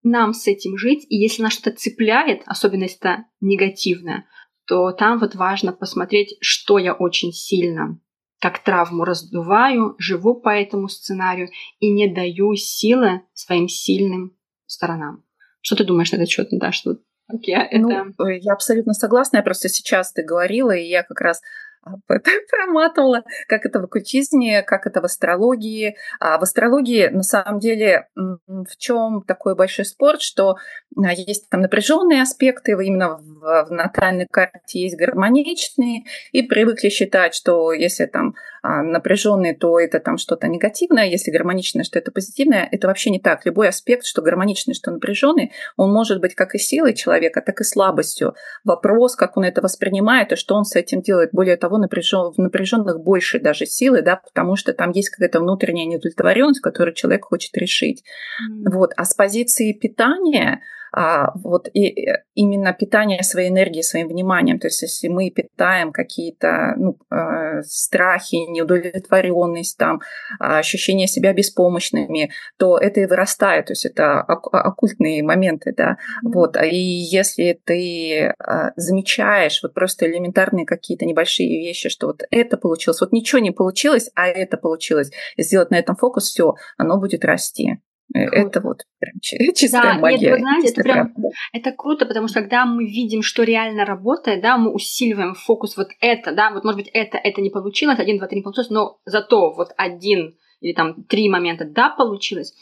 нам 0.03 0.33
с 0.33 0.47
этим 0.47 0.77
жить, 0.79 1.07
и 1.09 1.17
если 1.17 1.43
нас 1.43 1.53
что-то 1.53 1.77
цепляет, 1.77 2.43
особенно 2.47 2.85
если 2.85 2.99
это 2.99 3.25
негативное, 3.41 4.27
то 4.67 4.91
там 4.93 5.19
вот 5.19 5.35
важно 5.35 5.73
посмотреть, 5.73 6.37
что 6.41 6.79
я 6.79 6.95
очень 6.95 7.33
сильно 7.33 8.01
как 8.43 8.59
травму 8.59 9.05
раздуваю, 9.05 9.95
живу 9.99 10.35
по 10.35 10.49
этому 10.49 10.89
сценарию 10.89 11.51
и 11.79 11.93
не 11.93 12.13
даю 12.13 12.57
силы 12.57 13.23
своим 13.35 13.69
сильным 13.69 14.37
сторонам. 14.67 15.23
Что 15.61 15.77
ты 15.77 15.85
думаешь 15.85 16.11
на 16.11 16.17
этот 16.17 16.29
счет, 16.29 16.51
Наташа? 16.51 16.81
Что 16.81 16.91
okay, 17.33 17.69
ну, 17.71 17.89
это... 17.89 18.25
Я 18.41 18.53
абсолютно 18.55 18.95
согласна. 18.95 19.37
Я 19.37 19.43
просто 19.45 19.69
сейчас 19.69 20.13
ты 20.13 20.25
говорила, 20.25 20.73
и 20.73 20.89
я 20.89 21.05
как 21.05 21.21
раз 21.21 21.41
проматывала, 22.51 23.25
как 23.49 23.67
это 23.67 23.81
в 23.81 23.85
оккультизме, 23.85 24.63
как 24.63 24.87
это 24.87 25.01
в 25.01 25.05
астрологии. 25.05 25.97
А 26.21 26.39
в 26.39 26.43
астрологии, 26.43 27.09
на 27.09 27.23
самом 27.23 27.59
деле, 27.59 28.09
в 28.15 28.77
чем 28.77 29.23
такой 29.27 29.55
большой 29.55 29.85
спорт, 29.85 30.23
что 30.23 30.57
а, 30.97 31.13
есть 31.13 31.49
там 31.49 31.61
напряженные 31.63 32.23
аспекты, 32.23 32.73
именно 32.73 33.17
в, 33.17 33.67
в 33.69 33.71
натальной 33.71 34.27
карте 34.31 34.81
есть 34.81 34.97
гармоничные, 34.97 36.05
и 36.33 36.43
привыкли 36.43 36.89
считать, 36.89 37.35
что 37.35 37.73
если 37.73 38.07
там 38.07 38.35
а, 38.63 38.83
напряженный, 38.83 39.55
то 39.55 39.81
это 39.81 39.99
там 39.99 40.19
что-то 40.19 40.47
негативное, 40.47 41.07
если 41.07 41.33
гармоничное, 41.33 41.83
что 41.83 41.99
это 41.99 42.13
позитивное. 42.13 42.69
Это 42.71 42.87
вообще 42.87 43.11
не 43.11 43.19
так. 43.19 43.45
Любой 43.45 43.69
аспект, 43.69 44.07
что 44.07 44.23
гармоничный, 44.23 44.75
что 44.75 44.93
напряженный, 44.93 45.53
он 45.77 45.93
может 45.93 46.21
быть 46.21 46.37
как 46.37 46.55
и 46.55 46.59
силой 46.59 46.95
человека, 46.95 47.43
так 47.43 47.61
и 47.61 47.65
слабостью. 47.65 48.35
Вопрос, 48.63 49.17
как 49.17 49.37
он 49.37 49.45
это 49.45 49.63
воспринимает 49.63 50.33
и 50.33 50.37
что 50.37 50.55
он 50.55 50.65
с 50.65 50.77
этим 50.77 51.03
делает. 51.03 51.31
Более 51.33 51.57
того, 51.57 51.72
напряжен, 51.79 52.33
в 52.33 52.39
напряженных 52.39 53.01
больше 53.01 53.41
даже 53.41 53.67
силы, 53.67 54.03
да, 54.03 54.17
потому 54.17 54.57
что 54.57 54.73
там 54.73 54.91
есть 54.91 55.11
какая-то 55.11 55.41
внутренняя 55.41 55.87
неудовлетворенность, 55.87 56.61
которую 56.61 56.95
человек 56.95 57.25
хочет 57.25 57.57
решить. 57.57 58.05
Mm. 58.51 58.71
Вот. 58.73 58.93
А 58.97 59.05
с 59.05 59.15
позиции 59.15 59.73
питания 59.73 60.63
вот 60.95 61.69
и, 61.73 62.09
именно 62.35 62.73
питание 62.73 63.23
своей 63.23 63.51
энергии, 63.51 63.83
своим 63.83 64.09
вниманием. 64.09 64.59
То 64.59 64.67
есть 64.67 64.83
если 64.83 65.09
мы 65.09 65.31
питаем 65.31 65.93
какие-то 65.93 66.75
ну, 66.77 66.99
э, 67.11 67.63
страхи, 67.63 68.37
неудовлетворенность, 68.51 69.79
там, 69.79 70.01
ощущение 70.39 71.07
себя 71.07 71.33
беспомощными, 71.33 72.31
то 72.59 72.79
это 72.79 73.01
и 73.01 73.07
вырастает. 73.07 73.67
То 73.67 73.73
есть 73.73 73.87
это 73.87 74.21
оккультные 74.21 75.23
моменты. 75.23 75.73
Да? 75.77 75.93
Mm-hmm. 75.93 76.33
Вот. 76.35 76.57
И 76.63 76.77
если 76.77 77.61
ты 77.65 78.35
а, 78.39 78.73
замечаешь 78.77 79.61
вот 79.63 79.75
просто 79.75 80.07
элементарные 80.07 80.67
какие-то 80.67 81.05
небольшие 81.05 81.49
вещи, 81.49 81.89
что 81.89 82.09
вот 82.09 82.23
это 82.31 82.57
получилось, 82.57 83.01
вот 83.01 83.13
ничего 83.13 83.41
не 83.41 83.51
получилось, 83.51 84.11
а 84.15 84.29
это 84.29 84.57
получилось, 84.57 85.11
и 85.37 85.43
сделать 85.43 85.71
на 85.71 85.79
этом 85.79 85.97
фокус, 85.97 86.25
все, 86.29 86.55
оно 86.77 86.99
будет 86.99 87.25
расти. 87.25 87.79
Э. 88.15 88.25
Это 88.25 88.61
вот 88.61 88.83
прям 88.99 89.15
чистая 89.21 89.95
да, 89.95 89.99
магия. 89.99 90.19
Нет, 90.19 90.33
вы 90.33 90.39
знаете, 90.41 90.69
это 90.69 90.83
прям 90.83 91.15
это 91.53 91.73
круто, 91.73 92.07
потому 92.07 92.29
что 92.29 92.41
когда 92.41 92.67
мы 92.67 92.85
видим, 92.85 93.23
что 93.23 93.43
реально 93.43 93.85
работает, 93.85 94.43
да, 94.43 94.59
мы 94.59 94.73
усиливаем 94.73 95.35
фокус 95.35 95.77
вот 95.77 95.89
это, 96.01 96.33
да, 96.33 96.51
вот 96.51 96.65
может 96.65 96.81
быть 96.81 96.91
это, 96.93 97.19
это 97.19 97.41
не 97.41 97.51
получилось, 97.51 97.99
один, 97.99 98.19
два, 98.19 98.27
три 98.27 98.39
не 98.39 98.43
получилось, 98.43 98.71
но 98.71 98.99
зато 99.05 99.53
вот 99.53 99.69
один 99.77 100.37
или 100.61 100.75
там 100.75 101.05
три 101.05 101.29
момента, 101.29 101.65
да, 101.65 101.91
получилось, 101.91 102.55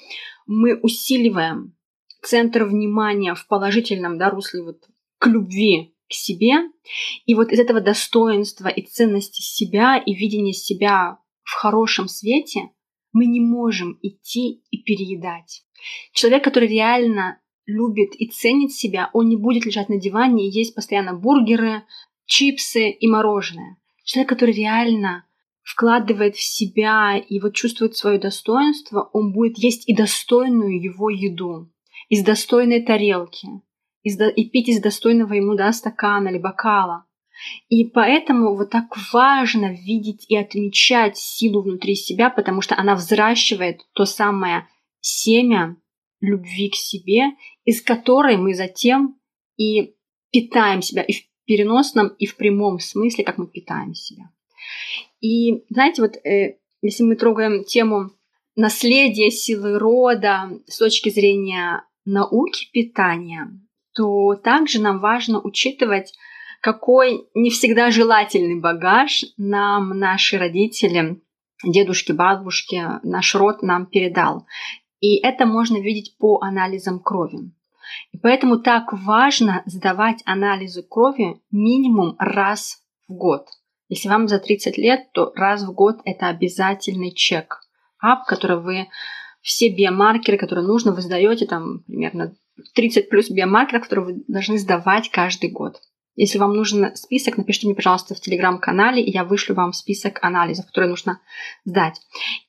мы 0.47 0.79
усиливаем 0.81 1.75
центр 2.23 2.65
внимания 2.65 3.35
в 3.35 3.47
положительном, 3.47 4.19
да, 4.19 4.31
русле 4.31 4.63
вот 4.63 4.79
к 5.19 5.27
любви 5.27 5.95
к 6.09 6.13
себе, 6.13 6.57
и 7.25 7.35
вот 7.35 7.53
из 7.53 7.61
этого 7.61 7.81
достоинства 7.81 8.69
и 8.69 8.83
ценности 8.83 9.43
себя 9.43 9.97
и 9.97 10.15
видения 10.15 10.53
себя 10.53 11.19
в 11.43 11.55
хорошем 11.55 12.09
свете– 12.09 12.71
мы 13.13 13.27
не 13.27 13.41
можем 13.41 13.99
идти 14.03 14.63
и 14.71 14.83
переедать. 14.83 15.65
Человек, 16.13 16.45
который 16.45 16.69
реально 16.69 17.41
любит 17.67 18.15
и 18.15 18.27
ценит 18.27 18.73
себя, 18.73 19.11
он 19.13 19.29
не 19.29 19.37
будет 19.37 19.65
лежать 19.65 19.89
на 19.89 19.99
диване 19.99 20.47
и 20.47 20.51
есть 20.51 20.75
постоянно 20.75 21.15
бургеры, 21.15 21.85
чипсы 22.27 22.91
и 22.91 23.09
мороженое. 23.09 23.77
Человек, 24.05 24.29
который 24.29 24.55
реально 24.55 25.25
вкладывает 25.63 26.37
в 26.37 26.43
себя 26.43 27.17
и 27.17 27.39
вот 27.41 27.55
чувствует 27.55 27.97
свое 27.97 28.19
достоинство, 28.19 29.09
он 29.13 29.33
будет 29.33 29.59
есть 29.59 29.89
и 29.89 29.95
достойную 29.95 30.83
его 30.83 31.11
еду, 31.11 31.71
из 32.09 32.25
достойной 32.25 32.83
тарелки, 32.83 33.49
из, 34.03 34.19
и 34.21 34.49
пить 34.49 34.69
из 34.69 34.81
достойного 34.81 35.35
ему 35.35 35.55
да, 35.55 35.73
стакана 35.73 36.29
или 36.29 36.39
бокала. 36.39 37.07
И 37.69 37.85
поэтому 37.85 38.57
вот 38.57 38.71
так 38.71 38.87
важно 39.13 39.73
видеть 39.73 40.27
и 40.29 40.37
отмечать 40.37 41.17
силу 41.17 41.63
внутри 41.63 41.95
себя, 41.95 42.31
потому 42.31 42.61
что 42.61 42.77
она 42.77 42.95
взращивает 42.95 43.81
то 43.93 44.05
самое 44.05 44.69
семя 45.01 45.77
любви 46.21 46.71
к 46.71 46.75
себе, 46.75 47.31
из 47.65 47.83
которой 47.83 48.37
мы 48.37 48.55
затем 48.55 49.19
и 49.57 49.95
питаем 50.31 50.83
себя 50.83 51.03
и 51.03 51.13
в 51.13 51.23
переносном, 51.47 52.09
и 52.19 52.27
в 52.27 52.37
прямом 52.37 52.79
смысле, 52.79 53.25
как 53.25 53.39
мы 53.39 53.47
питаем 53.47 53.95
себя. 53.95 54.31
И 55.21 55.65
знаете, 55.71 56.03
вот 56.03 56.17
э, 56.25 56.59
если 56.83 57.03
мы 57.03 57.17
трогаем 57.17 57.65
тему 57.65 58.11
наследия 58.57 59.31
силы 59.31 59.79
рода 59.79 60.51
с 60.67 60.79
точки 60.79 61.11
зрения 61.11 61.85
науки 62.05 62.69
питания, 62.73 63.51
то 63.95 64.35
также 64.37 64.81
нам 64.81 65.01
важно 65.01 65.41
учитывать 65.41 66.13
какой 66.61 67.29
не 67.35 67.51
всегда 67.51 67.91
желательный 67.91 68.61
багаж 68.61 69.25
нам 69.37 69.99
наши 69.99 70.39
родители, 70.39 71.21
дедушки, 71.65 72.13
бабушки, 72.13 72.83
наш 73.03 73.35
род 73.35 73.63
нам 73.63 73.87
передал. 73.87 74.47
И 75.01 75.17
это 75.17 75.47
можно 75.47 75.81
видеть 75.81 76.17
по 76.19 76.41
анализам 76.43 77.01
крови. 77.01 77.53
И 78.13 78.19
поэтому 78.19 78.59
так 78.59 78.93
важно 78.93 79.63
сдавать 79.67 80.23
анализы 80.27 80.83
крови 80.83 81.41
минимум 81.51 82.15
раз 82.19 82.83
в 83.09 83.15
год. 83.15 83.47
Если 83.89 84.09
вам 84.09 84.29
за 84.29 84.39
30 84.39 84.79
лет, 84.79 85.13
то 85.13 85.33
раз 85.35 85.65
в 85.65 85.73
год 85.73 85.97
это 86.05 86.29
обязательный 86.29 87.13
чек. 87.13 87.61
Ап, 87.99 88.27
который 88.27 88.61
вы 88.61 88.89
все 89.41 89.69
биомаркеры, 89.69 90.39
которые 90.39 90.67
нужно, 90.67 90.93
вы 90.93 91.01
сдаете 91.01 91.47
там 91.47 91.81
примерно 91.87 92.35
30 92.75 93.09
плюс 93.09 93.31
биомаркеров, 93.31 93.83
которые 93.83 94.05
вы 94.07 94.25
должны 94.29 94.59
сдавать 94.59 95.11
каждый 95.11 95.51
год. 95.51 95.81
Если 96.17 96.39
вам 96.39 96.55
нужен 96.55 96.95
список, 96.97 97.37
напишите 97.37 97.67
мне, 97.67 97.75
пожалуйста, 97.75 98.15
в 98.15 98.21
телеграм-канале, 98.21 99.03
и 99.03 99.11
я 99.11 99.25
вышлю 99.25 99.55
вам 99.55 99.73
список 99.73 100.19
анализов, 100.23 100.67
которые 100.67 100.91
нужно 100.91 101.21
сдать. 101.65 102.01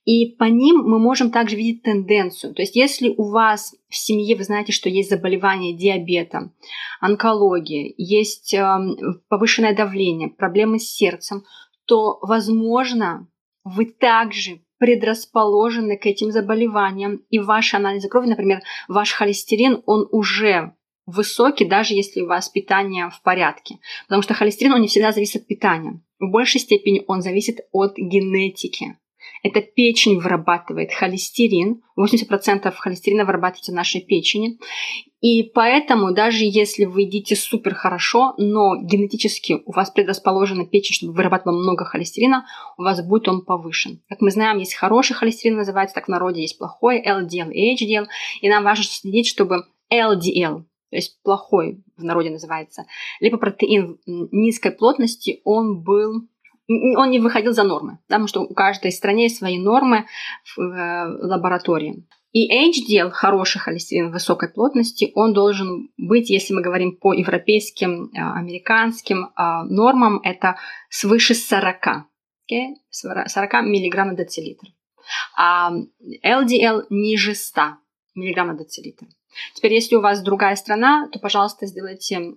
И 0.03 0.35
по 0.37 0.45
ним 0.45 0.77
мы 0.77 0.99
можем 0.99 1.31
также 1.31 1.55
видеть 1.55 1.83
тенденцию. 1.83 2.53
То 2.53 2.63
есть 2.63 2.75
если 2.75 3.09
у 3.09 3.29
вас 3.29 3.73
в 3.87 3.95
семье 3.95 4.35
вы 4.35 4.43
знаете, 4.43 4.71
что 4.71 4.89
есть 4.89 5.09
заболевание 5.09 5.77
диабета, 5.77 6.51
онкология, 6.99 7.93
есть 7.97 8.53
э, 8.53 8.77
повышенное 9.29 9.75
давление, 9.75 10.29
проблемы 10.29 10.79
с 10.79 10.89
сердцем, 10.89 11.43
то, 11.85 12.19
возможно, 12.21 13.27
вы 13.63 13.85
также 13.85 14.61
предрасположены 14.79 15.97
к 15.97 16.07
этим 16.07 16.31
заболеваниям, 16.31 17.21
и 17.29 17.37
ваши 17.37 17.77
анализы 17.77 18.09
крови, 18.09 18.27
например, 18.27 18.61
ваш 18.87 19.11
холестерин, 19.11 19.83
он 19.85 20.07
уже 20.11 20.73
высокий, 21.11 21.65
даже 21.65 21.93
если 21.93 22.21
у 22.21 22.27
вас 22.27 22.49
питание 22.49 23.09
в 23.09 23.21
порядке. 23.21 23.77
Потому 24.07 24.21
что 24.21 24.33
холестерин, 24.33 24.73
он 24.73 24.81
не 24.81 24.87
всегда 24.87 25.11
зависит 25.11 25.41
от 25.41 25.47
питания. 25.47 26.01
В 26.19 26.29
большей 26.29 26.59
степени 26.59 27.03
он 27.07 27.21
зависит 27.21 27.61
от 27.71 27.97
генетики. 27.97 28.97
Это 29.43 29.61
печень 29.61 30.19
вырабатывает 30.19 30.91
холестерин. 30.93 31.81
80% 31.97 32.71
холестерина 32.75 33.25
вырабатывается 33.25 33.71
в 33.71 33.75
нашей 33.75 34.01
печени. 34.01 34.59
И 35.19 35.43
поэтому 35.43 36.11
даже 36.13 36.45
если 36.45 36.85
вы 36.85 37.01
едите 37.01 37.35
супер 37.35 37.75
хорошо, 37.75 38.33
но 38.37 38.75
генетически 38.75 39.61
у 39.65 39.71
вас 39.71 39.91
предрасположена 39.91 40.65
печень, 40.65 40.95
чтобы 40.95 41.13
вырабатывала 41.13 41.59
много 41.59 41.85
холестерина, 41.85 42.45
у 42.77 42.83
вас 42.83 43.03
будет 43.03 43.27
он 43.27 43.43
повышен. 43.43 44.01
Как 44.09 44.21
мы 44.21 44.31
знаем, 44.31 44.57
есть 44.57 44.73
хороший 44.73 45.13
холестерин, 45.13 45.57
называется 45.57 45.95
так 45.95 46.05
в 46.05 46.09
народе, 46.09 46.41
есть 46.41 46.57
плохой, 46.57 47.03
LDL 47.05 47.51
и 47.51 47.75
HDL. 47.75 48.07
И 48.41 48.49
нам 48.49 48.63
важно 48.63 48.83
следить, 48.83 49.27
чтобы 49.27 49.65
LDL, 49.91 50.63
то 50.91 50.97
есть 50.97 51.21
плохой 51.23 51.83
в 51.97 52.03
народе 52.03 52.29
называется, 52.29 52.85
либо 53.21 53.37
протеин 53.37 53.97
низкой 54.05 54.71
плотности, 54.71 55.41
он 55.45 55.81
был 55.81 56.27
он 56.67 57.09
не 57.09 57.19
выходил 57.19 57.51
за 57.51 57.63
нормы, 57.63 57.99
потому 58.07 58.27
что 58.27 58.41
у 58.41 58.53
каждой 58.53 58.91
стране 58.91 59.23
есть 59.23 59.37
свои 59.37 59.57
нормы 59.57 60.05
в 60.55 60.61
э, 60.61 61.27
лаборатории. 61.27 62.07
И 62.31 62.47
HDL, 62.49 63.09
хороший 63.09 63.59
холестерин 63.59 64.09
высокой 64.09 64.47
плотности, 64.47 65.11
он 65.15 65.33
должен 65.33 65.89
быть, 65.97 66.29
если 66.29 66.53
мы 66.53 66.61
говорим 66.61 66.95
по 66.95 67.11
европейским, 67.11 68.05
э, 68.05 68.09
американским 68.13 69.25
э, 69.25 69.63
нормам, 69.63 70.21
это 70.23 70.55
свыше 70.89 71.33
40, 71.33 71.87
okay? 72.49 72.75
40 72.89 73.53
мг 73.53 74.05
на 74.05 74.15
децилитр. 74.15 74.67
А 75.35 75.73
LDL 76.23 76.85
ниже 76.89 77.35
100 77.35 77.61
мг 78.15 78.43
на 78.45 78.53
децилитр. 78.53 79.07
Теперь, 79.53 79.73
если 79.73 79.95
у 79.95 80.01
вас 80.01 80.21
другая 80.21 80.55
страна, 80.55 81.07
то, 81.11 81.19
пожалуйста, 81.19 81.65
сделайте 81.65 82.35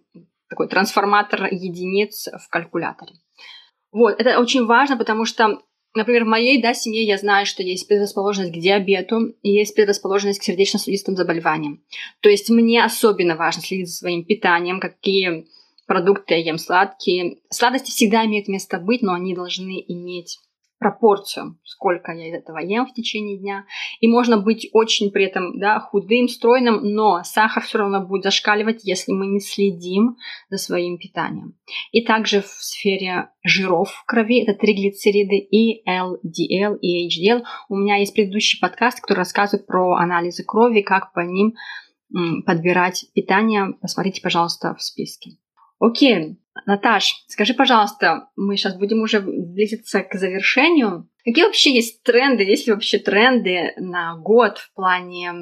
такой 0.48 0.68
трансформатор 0.68 1.46
единиц 1.52 2.28
в 2.28 2.48
калькуляторе. 2.48 3.14
Вот, 3.92 4.20
это 4.20 4.40
очень 4.40 4.66
важно, 4.66 4.96
потому 4.96 5.24
что, 5.24 5.60
например, 5.94 6.24
в 6.24 6.28
моей 6.28 6.60
да, 6.60 6.74
семье 6.74 7.04
я 7.04 7.16
знаю, 7.16 7.46
что 7.46 7.62
есть 7.62 7.86
предрасположенность 7.86 8.52
к 8.52 8.58
диабету 8.58 9.34
и 9.42 9.50
есть 9.50 9.74
предрасположенность 9.74 10.40
к 10.40 10.42
сердечно-сосудистым 10.42 11.16
заболеваниям. 11.16 11.82
То 12.20 12.28
есть 12.28 12.50
мне 12.50 12.84
особенно 12.84 13.36
важно 13.36 13.62
следить 13.62 13.88
за 13.88 13.96
своим 13.96 14.24
питанием, 14.24 14.80
какие 14.80 15.46
продукты 15.86 16.34
я 16.34 16.40
ем 16.40 16.58
сладкие. 16.58 17.38
Сладости 17.50 17.90
всегда 17.90 18.24
имеют 18.24 18.48
место 18.48 18.78
быть, 18.78 19.02
но 19.02 19.12
они 19.12 19.34
должны 19.34 19.84
иметь 19.86 20.40
пропорцию, 20.78 21.58
сколько 21.64 22.12
я 22.12 22.28
из 22.28 22.34
этого 22.34 22.58
ем 22.58 22.86
в 22.86 22.92
течение 22.92 23.38
дня. 23.38 23.64
И 24.00 24.08
можно 24.08 24.36
быть 24.36 24.68
очень 24.72 25.10
при 25.10 25.24
этом 25.24 25.58
да, 25.58 25.80
худым, 25.80 26.28
стройным, 26.28 26.80
но 26.82 27.22
сахар 27.24 27.62
все 27.62 27.78
равно 27.78 28.04
будет 28.04 28.24
зашкаливать, 28.24 28.84
если 28.84 29.12
мы 29.12 29.26
не 29.26 29.40
следим 29.40 30.16
за 30.50 30.58
своим 30.58 30.98
питанием. 30.98 31.54
И 31.92 32.04
также 32.04 32.42
в 32.42 32.46
сфере 32.46 33.30
жиров 33.42 33.90
в 33.90 34.04
крови, 34.04 34.42
это 34.42 34.54
триглицериды 34.58 35.36
и 35.36 35.82
LDL 35.88 36.78
и 36.80 37.08
HDL. 37.08 37.44
У 37.68 37.76
меня 37.76 37.96
есть 37.96 38.14
предыдущий 38.14 38.58
подкаст, 38.60 39.00
который 39.00 39.18
рассказывает 39.18 39.66
про 39.66 39.94
анализы 39.94 40.44
крови, 40.44 40.82
как 40.82 41.12
по 41.12 41.20
ним 41.20 41.54
подбирать 42.46 43.06
питание. 43.14 43.74
Посмотрите, 43.80 44.20
пожалуйста, 44.22 44.74
в 44.74 44.82
списке. 44.82 45.38
Окей, 45.84 46.38
Наташ, 46.64 47.24
скажи, 47.28 47.52
пожалуйста, 47.52 48.28
мы 48.36 48.56
сейчас 48.56 48.74
будем 48.74 49.02
уже 49.02 49.20
близиться 49.20 50.00
к 50.00 50.14
завершению. 50.14 51.10
Какие 51.24 51.44
вообще 51.44 51.74
есть 51.74 52.02
тренды, 52.02 52.42
есть 52.42 52.66
ли 52.66 52.72
вообще 52.72 52.98
тренды 52.98 53.74
на 53.76 54.16
год 54.16 54.56
в 54.56 54.72
плане 54.72 55.32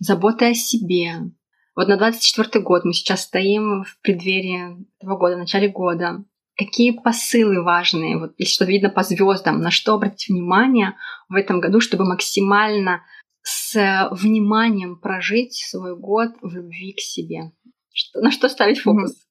заботы 0.00 0.46
о 0.46 0.54
себе? 0.54 1.30
Вот 1.76 1.86
на 1.86 1.96
24 1.96 2.64
год 2.64 2.84
мы 2.84 2.92
сейчас 2.92 3.22
стоим 3.22 3.84
в 3.84 4.00
преддверии 4.00 4.84
этого 5.00 5.16
года, 5.16 5.36
в 5.36 5.40
начале 5.40 5.68
года. 5.68 6.24
Какие 6.56 6.90
посылы 6.90 7.62
важные, 7.62 8.18
вот 8.18 8.34
если 8.38 8.54
что-то 8.54 8.70
видно 8.72 8.90
по 8.90 9.04
звездам, 9.04 9.60
на 9.60 9.70
что 9.70 9.94
обратить 9.94 10.30
внимание 10.30 10.94
в 11.28 11.34
этом 11.34 11.60
году, 11.60 11.80
чтобы 11.80 12.04
максимально 12.04 13.02
с 13.42 14.08
вниманием 14.10 14.98
прожить 14.98 15.54
свой 15.54 15.96
год 15.96 16.30
в 16.42 16.52
любви 16.52 16.92
к 16.92 17.00
себе? 17.00 17.52
Что, 17.92 18.20
на 18.20 18.32
что 18.32 18.48
ставить 18.48 18.80
фокус? 18.80 19.24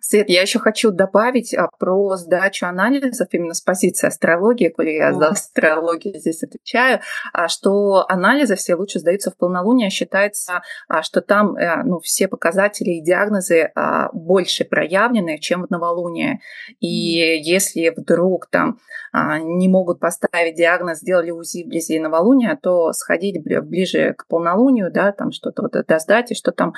Свет, 0.00 0.28
я 0.28 0.42
еще 0.42 0.58
хочу 0.58 0.90
добавить 0.90 1.54
а, 1.54 1.68
про 1.78 2.16
сдачу 2.16 2.66
анализов 2.66 3.28
именно 3.32 3.54
с 3.54 3.60
позиции 3.60 4.06
астрологии, 4.06 4.68
коли 4.68 4.90
я 4.90 5.12
за 5.12 5.28
астрологию 5.28 6.18
здесь 6.18 6.42
отвечаю, 6.42 7.00
а, 7.32 7.48
что 7.48 8.04
анализы 8.08 8.56
все 8.56 8.74
лучше 8.74 8.98
сдаются 8.98 9.30
в 9.30 9.36
полнолуние. 9.36 9.90
Считается, 9.90 10.62
а, 10.88 11.02
что 11.02 11.20
там 11.20 11.56
э, 11.56 11.82
ну, 11.84 12.00
все 12.00 12.28
показатели 12.28 12.90
и 12.90 13.02
диагнозы 13.02 13.72
больше 14.12 14.64
проявлены, 14.64 15.38
чем 15.38 15.66
в 15.66 15.70
новолуние. 15.70 16.40
И 16.80 16.88
если 16.88 17.92
вдруг 17.96 18.46
там 18.46 18.78
не 19.12 19.68
могут 19.68 20.00
поставить 20.00 20.56
диагноз, 20.56 20.98
сделали 20.98 21.30
УЗИ 21.30 21.64
вблизи 21.64 21.98
новолуния, 21.98 22.58
то 22.60 22.92
сходить 22.92 23.42
ближе 23.42 24.14
к 24.16 24.26
полнолунию, 24.26 24.90
да, 24.90 25.12
там 25.12 25.32
что-то 25.32 25.62
вот 25.62 25.72
досдать, 25.86 26.30
и 26.32 26.34
что 26.34 26.52
там 26.52 26.74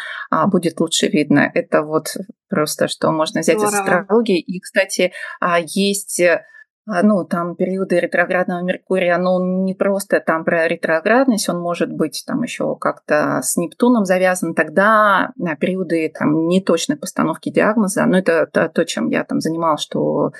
будет 0.46 0.81
лучше 0.81 1.09
видно. 1.09 1.50
Это 1.55 1.83
вот 1.83 2.16
просто 2.48 2.88
что 2.88 3.04
можно 3.12 3.40
взять 3.40 3.59
Здорово. 3.59 3.75
из 3.75 3.81
астрологии. 3.81 4.38
И, 4.38 4.61
кстати, 4.61 5.12
а, 5.40 5.59
есть 5.61 6.21
э, 6.21 6.45
а, 6.87 7.03
ну, 7.03 7.25
там 7.25 7.57
периоды 7.57 7.99
ретроградного 7.99 8.62
Меркурия, 8.62 9.17
но 9.17 9.37
он 9.37 9.64
не 9.64 9.75
просто 9.75 10.21
там 10.21 10.45
про 10.45 10.69
ретроградность, 10.69 11.49
он 11.49 11.59
может 11.59 11.90
быть 11.90 12.25
там 12.27 12.43
еще 12.43 12.77
как-то 12.77 13.40
с 13.43 13.57
Нептуном 13.57 14.05
завязан, 14.05 14.55
тогда 14.55 15.33
на 15.37 15.57
периоды 15.57 16.12
там 16.17 16.47
неточной 16.47 16.97
постановки 16.97 17.51
диагноза, 17.51 18.05
но 18.05 18.19
это, 18.19 18.33
это 18.33 18.69
то, 18.69 18.85
чем 18.85 19.09
я 19.09 19.25
там 19.25 19.40
занималась, 19.40 19.81
что 19.81 20.33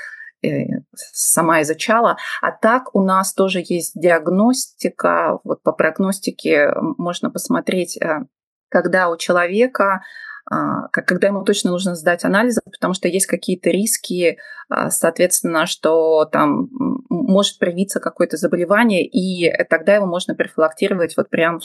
э, 0.43 0.83
сама 0.93 1.63
изучала. 1.63 2.19
А 2.43 2.53
так 2.53 2.95
у 2.95 3.03
нас 3.03 3.33
тоже 3.33 3.63
есть 3.67 3.99
диагностика. 3.99 5.39
Вот 5.45 5.63
по 5.63 5.73
прогностике 5.73 6.75
можно 6.99 7.31
посмотреть, 7.31 7.97
э, 7.97 8.25
когда 8.69 9.09
у 9.09 9.17
человека 9.17 10.03
когда 10.47 11.29
ему 11.29 11.43
точно 11.43 11.71
нужно 11.71 11.95
сдать 11.95 12.25
анализы, 12.25 12.61
потому 12.65 12.95
что 12.95 13.09
есть 13.09 13.27
какие-то 13.27 13.71
риски, 13.71 14.39
а, 14.69 14.91
соответственно, 14.91 15.67
что 15.67 16.27
там 16.27 16.69
может 17.09 17.59
проявиться 17.59 18.01
какое-то 18.01 18.37
заболевание, 18.37 19.07
и 19.07 19.51
тогда 19.65 19.95
его 19.95 20.07
можно 20.07 20.35
профилактировать 20.35 21.17
вот 21.17 21.31
прям 21.31 21.61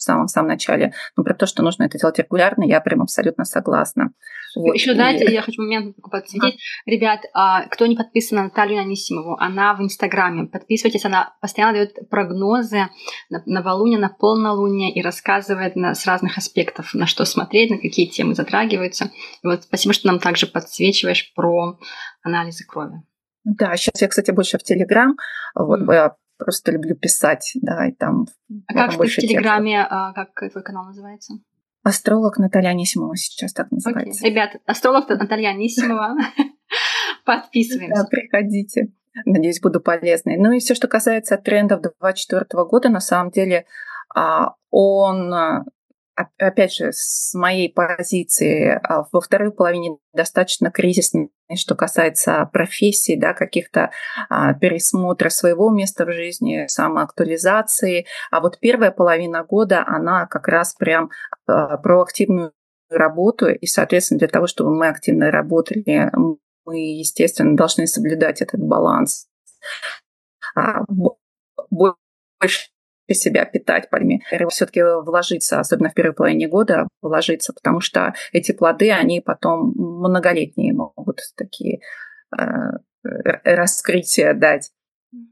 в 0.00 0.02
самом-самом 0.02 0.48
начале. 0.48 0.94
Но 1.14 1.22
про 1.22 1.34
то, 1.34 1.44
что 1.44 1.62
нужно 1.62 1.84
это 1.84 1.98
делать 1.98 2.18
регулярно, 2.18 2.64
я 2.64 2.80
прям 2.80 3.02
абсолютно 3.02 3.44
согласна. 3.44 4.12
Вот. 4.56 4.74
Еще, 4.74 4.94
знаете, 4.94 5.26
и... 5.26 5.32
я 5.32 5.42
хочу 5.42 5.60
момент 5.60 5.94
подсветить. 6.10 6.58
А. 6.86 6.90
Ребят, 6.90 7.20
кто 7.70 7.86
не 7.86 7.96
подписан 7.96 8.38
на 8.38 8.44
Наталью 8.44 8.80
Анисимову, 8.80 9.36
она 9.38 9.74
в 9.74 9.82
Инстаграме. 9.82 10.46
Подписывайтесь, 10.46 11.04
она 11.04 11.34
постоянно 11.42 11.74
дает 11.74 12.08
прогнозы 12.08 12.88
на 13.28 13.42
новолуние, 13.44 13.98
на 13.98 14.08
полнолуние 14.08 14.90
и 14.90 15.02
рассказывает 15.02 15.76
на, 15.76 15.94
с 15.94 16.06
разных 16.06 16.38
аспектов, 16.38 16.94
на 16.94 17.06
что 17.06 17.26
смотреть, 17.26 17.70
на 17.70 17.76
какие 17.76 18.06
темы 18.06 18.34
затрагиваются. 18.34 19.10
И 19.42 19.46
вот 19.46 19.64
спасибо, 19.64 19.92
что 19.92 20.08
нам 20.08 20.18
также 20.18 20.46
подсвечиваешь 20.46 21.32
про 21.34 21.78
анализы 22.22 22.64
крови. 22.66 23.02
Да, 23.44 23.76
сейчас 23.76 24.00
я, 24.00 24.08
кстати, 24.08 24.30
больше 24.30 24.58
в 24.58 24.62
Телеграм. 24.62 25.16
Вот 25.54 25.80
mm. 25.80 26.10
Просто 26.40 26.72
люблю 26.72 26.96
писать, 26.96 27.52
да, 27.54 27.86
и 27.86 27.92
там. 27.92 28.26
А 28.66 28.74
как 28.74 28.98
в 28.98 29.06
Телеграме, 29.06 29.86
а, 29.88 30.12
как 30.12 30.34
твой 30.50 30.64
канал 30.64 30.86
называется? 30.86 31.34
Астролог 31.82 32.38
Наталья 32.38 32.70
Анисимова 32.70 33.16
сейчас 33.16 33.52
так 33.52 33.70
называется. 33.70 34.24
Okay. 34.24 34.30
Ребят, 34.30 34.56
астролог 34.66 35.08
Наталья 35.08 35.50
Анисимова. 35.50 36.16
Подписываемся. 37.24 38.02
Да, 38.02 38.08
приходите. 38.08 38.92
Надеюсь, 39.24 39.60
буду 39.60 39.80
полезной. 39.80 40.36
Ну 40.36 40.52
и 40.52 40.60
все, 40.60 40.74
что 40.74 40.88
касается 40.88 41.36
трендов 41.36 41.80
2024 41.80 42.64
года, 42.64 42.88
на 42.90 43.00
самом 43.00 43.30
деле 43.30 43.64
а, 44.14 44.54
он 44.70 45.32
опять 46.14 46.74
же, 46.74 46.90
с 46.92 47.34
моей 47.34 47.72
позиции, 47.72 48.80
а, 48.82 49.06
во 49.10 49.20
второй 49.20 49.52
половине 49.52 49.96
достаточно 50.12 50.70
кризисной, 50.70 51.30
что 51.54 51.74
касается 51.74 52.48
профессии, 52.52 53.16
да, 53.16 53.32
каких-то 53.32 53.90
а, 54.28 54.54
пересмотра 54.54 55.28
своего 55.30 55.70
места 55.70 56.04
в 56.04 56.12
жизни, 56.12 56.66
самоактуализации. 56.68 58.06
А 58.30 58.40
вот 58.40 58.58
первая 58.60 58.90
половина 58.90 59.44
года, 59.44 59.84
она 59.86 60.26
как 60.26 60.48
раз 60.48 60.74
прям 60.74 61.10
а, 61.46 61.76
про 61.78 62.02
активную 62.02 62.52
работу, 62.88 63.48
и, 63.48 63.66
соответственно, 63.66 64.18
для 64.18 64.28
того, 64.28 64.46
чтобы 64.46 64.74
мы 64.74 64.88
активно 64.88 65.30
работали, 65.30 66.10
мы, 66.64 66.76
естественно, 66.76 67.56
должны 67.56 67.86
соблюдать 67.86 68.42
этот 68.42 68.60
баланс. 68.60 69.28
Больше 71.70 72.70
себя 73.14 73.44
питать 73.44 73.90
пальми, 73.90 74.22
все-таки 74.50 74.82
вложиться, 74.82 75.60
особенно 75.60 75.90
в 75.90 75.94
первой 75.94 76.14
половине 76.14 76.48
года, 76.48 76.88
вложиться, 77.02 77.52
потому 77.52 77.80
что 77.80 78.14
эти 78.32 78.52
плоды, 78.52 78.90
они 78.90 79.20
потом 79.20 79.72
многолетние 79.76 80.72
могут 80.72 81.20
такие 81.36 81.80
э, 82.38 82.42
раскрытия 83.02 84.34
дать. 84.34 84.70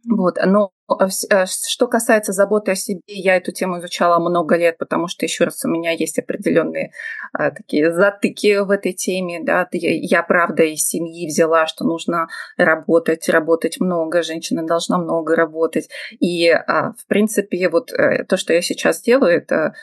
Вот, 0.09 0.39
но 0.45 0.73
а 0.89 1.09
а 1.31 1.47
что 1.47 1.87
касается 1.87 2.33
заботы 2.33 2.73
о 2.73 2.75
себе, 2.75 3.03
я 3.07 3.37
эту 3.37 3.53
тему 3.53 3.79
изучала 3.79 4.19
много 4.19 4.57
лет, 4.57 4.79
потому 4.79 5.07
что, 5.07 5.27
еще 5.27 5.45
раз, 5.45 5.65
у 5.65 5.69
меня 5.69 5.93
есть 5.93 6.19
определенные 6.19 6.93
а, 7.33 7.51
такие 7.51 7.93
затыки 7.93 8.59
в 8.59 8.71
этой 8.71 8.93
теме. 8.93 9.41
Да. 9.45 9.69
Я, 9.73 9.91
я, 9.93 10.23
правда, 10.23 10.63
из 10.65 10.87
семьи 10.89 11.27
взяла, 11.27 11.67
что 11.67 11.85
нужно 11.85 12.29
работать, 12.57 13.29
работать 13.29 13.79
много, 13.81 14.23
женщина 14.23 14.67
должна 14.67 14.99
много 14.99 15.37
работать. 15.37 15.91
И, 16.19 16.49
а, 16.49 16.93
в 16.93 17.07
принципе, 17.07 17.69
вот 17.69 17.93
э, 17.93 18.25
то, 18.25 18.37
что 18.37 18.55
я 18.55 18.63
сейчас 18.63 19.03
делаю, 19.03 19.37
это 19.37 19.75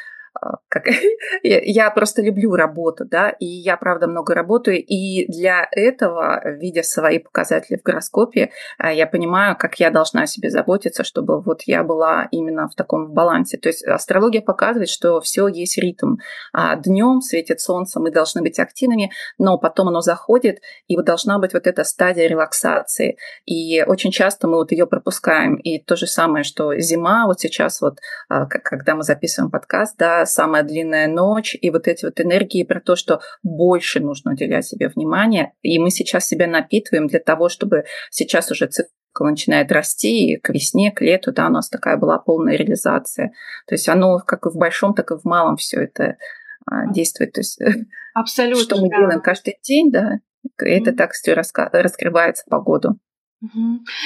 как, 0.70 0.84
я 1.44 1.90
просто 1.92 2.22
люблю 2.22 2.56
работу, 2.56 3.06
да, 3.06 3.30
и 3.30 3.46
я, 3.46 3.78
правда, 3.78 4.08
много 4.08 4.34
работаю, 4.34 4.84
и 4.84 5.26
для 5.32 5.68
этого, 5.72 6.42
видя 6.58 6.84
свои 6.84 7.20
показатели 7.20 7.78
в 7.78 7.84
гороскопе, 7.84 8.52
а, 8.78 8.92
я 8.92 9.08
понимаю, 9.08 9.56
как 9.58 9.80
я 9.80 9.90
должна 9.90 10.24
о 10.24 10.28
себе 10.28 10.50
заботиться, 10.50 11.04
чтобы 11.04 11.42
вот 11.42 11.62
я 11.64 11.84
была 11.84 12.28
именно 12.32 12.68
в 12.68 12.76
таком 12.76 13.14
балансе. 13.14 13.58
То 13.58 13.70
есть 13.70 13.86
астрология 13.86 14.42
показывает, 14.42 14.90
что 14.90 15.22
все 15.22 15.48
есть 15.48 15.78
ритм. 15.78 16.16
А 16.54 16.76
Днем 16.76 17.22
светит 17.22 17.62
солнце, 17.62 18.00
мы 18.00 18.12
должны 18.12 18.42
быть 18.42 18.60
активными, 18.60 19.12
но 19.38 19.58
потом 19.58 19.88
оно 19.90 20.02
заходит, 20.02 20.60
и 20.88 20.96
вот 20.96 21.06
должна 21.06 21.40
быть 21.40 21.54
вот 21.54 21.68
эта 21.68 21.84
стадия 21.84 22.28
релаксации. 22.28 23.18
И 23.46 23.84
очень 23.84 24.12
часто 24.12 24.48
мы 24.48 24.56
вот 24.56 24.72
ее 24.72 24.88
пропускаем. 24.88 25.56
И 25.56 25.80
то 25.80 25.96
же 25.96 26.08
самое, 26.08 26.44
что 26.44 26.78
зима, 26.78 27.26
вот 27.26 27.40
сейчас 27.40 27.82
вот, 27.82 28.00
когда 28.28 28.96
мы 28.96 29.04
записываем 29.04 29.52
подкаст, 29.52 29.96
да, 29.98 30.25
самая 30.26 30.64
длинная 30.64 31.08
ночь, 31.08 31.56
и 31.60 31.70
вот 31.70 31.88
эти 31.88 32.06
вот 32.06 32.20
энергии 32.20 32.64
про 32.64 32.80
то, 32.80 32.96
что 32.96 33.22
больше 33.44 34.00
нужно 34.00 34.32
уделять 34.32 34.66
себе 34.66 34.90
внимание, 34.90 35.54
и 35.62 35.80
мы 35.80 35.90
сейчас 35.90 36.28
себя 36.28 36.48
напитываем 36.48 37.08
для 37.08 37.20
того, 37.20 37.50
чтобы 37.50 37.86
сейчас 38.10 38.52
уже 38.52 38.68
цикл 38.68 38.90
начинает 39.24 39.72
расти, 39.72 40.34
и 40.34 40.38
к 40.38 40.50
весне, 40.50 40.92
к 40.92 41.02
лету, 41.02 41.32
да, 41.32 41.48
у 41.48 41.52
нас 41.52 41.70
такая 41.70 41.98
была 41.98 42.20
полная 42.20 42.56
реализация. 42.56 43.32
То 43.68 43.76
есть 43.76 43.88
оно 43.88 44.20
как 44.20 44.46
и 44.46 44.50
в 44.50 44.56
большом, 44.56 44.94
так 44.94 45.12
и 45.12 45.16
в 45.16 45.24
малом 45.24 45.56
все 45.58 45.82
это 45.82 46.18
а, 46.66 46.92
действует. 46.92 47.34
То 47.34 47.42
есть 47.42 47.60
Абсолютно, 48.14 48.64
что 48.64 48.82
мы 48.82 48.90
да. 48.90 48.98
делаем 48.98 49.22
каждый 49.22 49.58
день, 49.64 49.92
да, 49.92 50.20
это 50.58 50.94
так 50.94 51.12
все 51.12 51.34
раскрывается 51.34 52.44
по 52.50 52.60
году. 52.62 53.00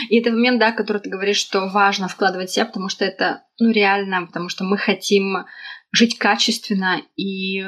И 0.09 0.19
это 0.19 0.31
момент, 0.31 0.59
да, 0.59 0.71
который 0.71 1.01
ты 1.01 1.09
говоришь, 1.09 1.37
что 1.37 1.67
важно 1.69 2.07
вкладывать 2.07 2.49
в 2.49 2.53
себя, 2.53 2.65
потому 2.65 2.89
что 2.89 3.05
это, 3.05 3.43
ну, 3.59 3.71
реально, 3.71 4.25
потому 4.25 4.49
что 4.49 4.63
мы 4.63 4.77
хотим 4.77 5.45
жить 5.91 6.17
качественно 6.17 7.01
и 7.15 7.63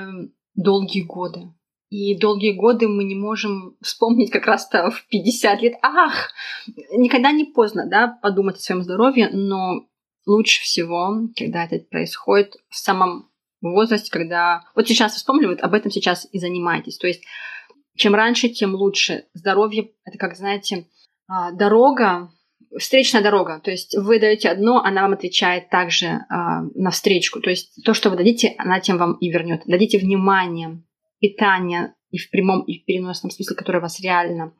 долгие 0.56 1.02
годы. 1.02 1.54
И 1.90 2.18
долгие 2.18 2.54
годы 2.54 2.88
мы 2.88 3.04
не 3.04 3.16
можем 3.16 3.76
вспомнить 3.82 4.32
как 4.32 4.46
раз-то 4.46 4.90
в 4.92 5.06
50 5.08 5.62
лет. 5.62 5.74
Ах, 5.82 6.32
никогда 6.94 7.32
не 7.32 7.46
поздно, 7.46 7.86
да, 7.86 8.18
подумать 8.22 8.56
о 8.58 8.62
своем 8.62 8.82
здоровье, 8.82 9.30
но 9.30 9.88
лучше 10.26 10.62
всего, 10.62 11.28
когда 11.36 11.66
это 11.66 11.84
происходит 11.90 12.56
в 12.70 12.78
самом 12.78 13.30
возрасте, 13.62 14.10
когда... 14.10 14.64
Вот 14.74 14.88
сейчас 14.88 15.16
вспомнили, 15.16 15.48
вот 15.48 15.62
об 15.62 15.74
этом 15.74 15.92
сейчас 15.92 16.28
и 16.32 16.40
занимаетесь. 16.40 16.98
То 16.98 17.08
есть 17.08 17.24
чем 17.96 18.16
раньше, 18.16 18.50
тем 18.50 18.74
лучше. 18.74 19.26
Здоровье— 19.34 19.92
это, 20.06 20.18
как 20.18 20.36
знаете, 20.36 20.88
а, 21.28 21.52
дорога, 21.52 22.32
встречная 22.78 23.22
дорога. 23.22 23.60
То 23.64 23.72
есть 23.72 23.96
вы 23.98 24.20
даете 24.20 24.50
одно, 24.50 24.82
она 24.84 25.04
вам 25.04 25.14
отвечает 25.14 25.70
также 25.70 26.08
э, 26.08 26.20
на 26.30 26.92
встречку. 26.92 27.42
То 27.42 27.50
есть 27.50 27.84
то, 27.84 27.94
что 27.94 28.10
вы 28.10 28.18
дадите, 28.18 28.56
она 28.58 28.80
тем 28.80 28.98
вам 28.98 29.14
и 29.14 29.30
вернет. 29.30 29.62
Дадите 29.66 29.98
внимание, 29.98 30.82
питание 31.20 31.94
и 32.10 32.18
в 32.18 32.30
прямом, 32.30 32.62
и 32.64 32.80
в 32.80 32.86
переносном 32.86 33.32
смысле, 33.32 33.56
которое 33.56 33.80
вас 33.80 34.00
реально 34.00 34.54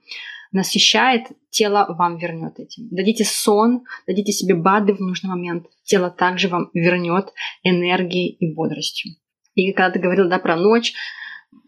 насыщает, 0.52 1.28
тело 1.50 1.86
вам 1.98 2.18
вернет 2.18 2.60
этим. 2.60 2.90
Дадите 2.92 3.24
сон, 3.24 3.84
дадите 4.06 4.32
себе 4.32 4.56
БАДы 4.56 4.94
в 4.94 5.00
нужный 5.00 5.30
момент, 5.30 5.68
тело 5.84 6.10
также 6.10 6.50
вам 6.50 6.70
вернет 6.74 7.34
энергией 7.64 8.30
и 8.30 8.54
бодростью. 8.54 9.14
И 9.56 9.72
когда 9.72 9.92
ты 9.92 10.00
говорил 10.00 10.30
да, 10.30 10.40
про 10.40 10.56
ночь, 10.56 10.94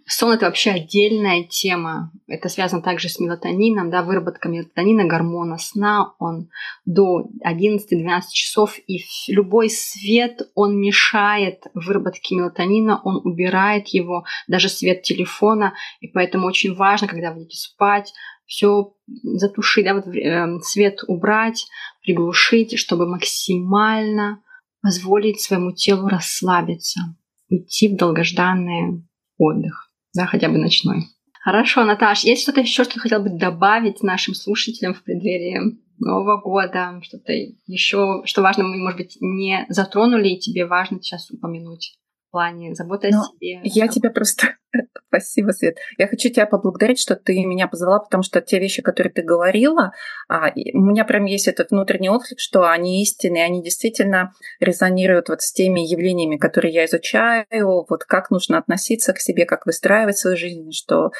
Сон– 0.05 0.31
это 0.33 0.47
вообще 0.47 0.71
отдельная 0.71 1.43
тема. 1.43 2.11
Это 2.27 2.49
связано 2.49 2.81
также 2.81 3.07
с 3.07 3.19
мелатонином, 3.19 3.89
да, 3.89 4.03
выработка 4.03 4.49
мелатонина, 4.49 5.05
гормона 5.05 5.57
сна. 5.57 6.13
Он 6.19 6.49
до 6.85 7.29
11-12 7.45 8.21
часов, 8.31 8.77
и 8.85 8.99
любой 9.29 9.69
свет, 9.69 10.41
он 10.55 10.77
мешает 10.77 11.67
выработке 11.73 12.35
мелатонина, 12.35 12.99
он 13.03 13.21
убирает 13.23 13.87
его, 13.87 14.25
даже 14.47 14.67
свет 14.67 15.03
телефона. 15.03 15.73
И 16.01 16.07
поэтому 16.09 16.47
очень 16.47 16.75
важно, 16.75 17.07
когда 17.07 17.31
вы 17.31 17.37
будете 17.37 17.57
спать, 17.57 18.13
все 18.45 18.93
затушить, 19.23 19.85
да, 19.85 19.93
вот, 19.93 20.07
э, 20.07 20.59
свет 20.63 20.99
убрать, 21.07 21.65
приглушить, 22.01 22.77
чтобы 22.77 23.07
максимально 23.07 24.43
позволить 24.81 25.39
своему 25.39 25.71
телу 25.71 26.09
расслабиться, 26.09 26.99
уйти 27.49 27.87
в 27.87 27.95
долгожданный 27.95 29.05
отдых 29.37 29.89
да, 30.13 30.25
хотя 30.25 30.47
бы 30.49 30.57
ночной. 30.57 31.07
Хорошо, 31.41 31.83
Наташ, 31.83 32.23
есть 32.23 32.43
что-то 32.43 32.61
еще, 32.61 32.83
что 32.83 32.93
ты 32.93 32.99
хотел 32.99 33.21
бы 33.21 33.29
добавить 33.29 34.03
нашим 34.03 34.33
слушателям 34.33 34.93
в 34.93 35.03
преддверии 35.03 35.77
Нового 35.99 36.39
года? 36.39 36.99
Что-то 37.01 37.33
еще, 37.65 38.21
что 38.25 38.41
важно, 38.41 38.63
мы, 38.63 38.77
может 38.77 38.97
быть, 38.97 39.17
не 39.19 39.65
затронули, 39.69 40.29
и 40.29 40.39
тебе 40.39 40.65
важно 40.65 41.01
сейчас 41.01 41.29
упомянуть? 41.31 41.97
плане 42.33 42.73
заботы 42.73 43.09
Но 43.11 43.21
о 43.21 43.25
себе. 43.25 43.61
Я 43.63 43.87
тебя 43.87 44.09
просто... 44.09 44.57
Спасибо, 45.09 45.51
Свет. 45.51 45.77
Я 45.97 46.07
хочу 46.07 46.29
тебя 46.29 46.45
поблагодарить, 46.45 46.99
что 46.99 47.15
ты 47.15 47.33
меня 47.45 47.67
позвала, 47.67 47.99
потому 47.99 48.23
что 48.23 48.41
те 48.41 48.59
вещи, 48.59 48.81
которые 48.81 49.13
ты 49.13 49.21
говорила, 49.21 49.93
а, 50.27 50.49
у 50.73 50.79
меня 50.81 51.05
прям 51.05 51.25
есть 51.25 51.47
этот 51.47 51.71
внутренний 51.71 52.09
отклик, 52.09 52.39
что 52.39 52.69
они 52.69 53.01
истинные, 53.01 53.45
они 53.45 53.63
действительно 53.63 54.33
резонируют 54.59 55.29
вот 55.29 55.41
с 55.41 55.51
теми 55.51 55.81
явлениями, 55.81 56.37
которые 56.37 56.73
я 56.73 56.85
изучаю, 56.85 57.45
вот 57.87 58.03
как 58.05 58.31
нужно 58.31 58.57
относиться 58.57 59.13
к 59.13 59.19
себе, 59.19 59.45
как 59.45 59.65
выстраивать 59.65 60.17
свою 60.17 60.37
жизнь, 60.37 60.71
что 60.71 61.11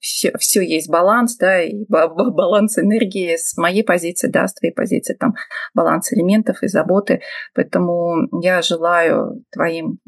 все, 0.00 0.28
а, 0.28 0.38
все 0.38 0.60
есть 0.60 0.90
баланс, 0.90 1.36
да, 1.36 1.62
и 1.62 1.84
баланс 1.88 2.78
энергии 2.78 3.36
с 3.36 3.56
моей 3.56 3.82
позиции, 3.82 4.28
да, 4.28 4.46
с 4.46 4.54
твоей 4.54 4.74
позиции, 4.74 5.14
там 5.14 5.34
баланс 5.72 6.12
элементов 6.12 6.62
и 6.62 6.68
заботы. 6.68 7.22
Поэтому 7.54 8.28
я 8.42 8.60
желаю 8.60 9.42
твоим 9.50 9.98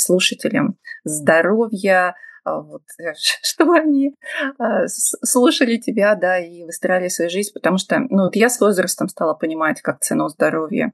слушателям 0.00 0.76
здоровья, 1.04 2.14
а, 2.44 2.60
вот, 2.60 2.82
э, 2.98 3.12
чтобы 3.42 3.78
они 3.78 4.14
а, 4.58 4.86
слушали 4.88 5.76
тебя, 5.76 6.14
да, 6.14 6.38
и 6.38 6.64
выстраивали 6.64 7.08
свою 7.08 7.30
жизнь, 7.30 7.52
потому 7.52 7.78
что, 7.78 7.98
ну, 7.98 8.24
вот 8.24 8.36
я 8.36 8.48
с 8.48 8.60
возрастом 8.60 9.08
стала 9.08 9.34
понимать, 9.34 9.80
как 9.82 10.00
цену 10.00 10.28
здоровья. 10.28 10.92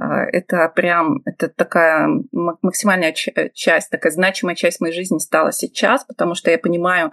А, 0.00 0.24
это 0.24 0.68
прям, 0.74 1.22
это 1.24 1.48
такая 1.48 2.08
максимальная 2.32 3.12
часть, 3.12 3.90
такая 3.90 4.12
значимая 4.12 4.54
часть 4.54 4.80
моей 4.80 4.94
жизни 4.94 5.18
стала 5.18 5.52
сейчас, 5.52 6.04
потому 6.04 6.34
что 6.34 6.50
я 6.50 6.58
понимаю, 6.58 7.12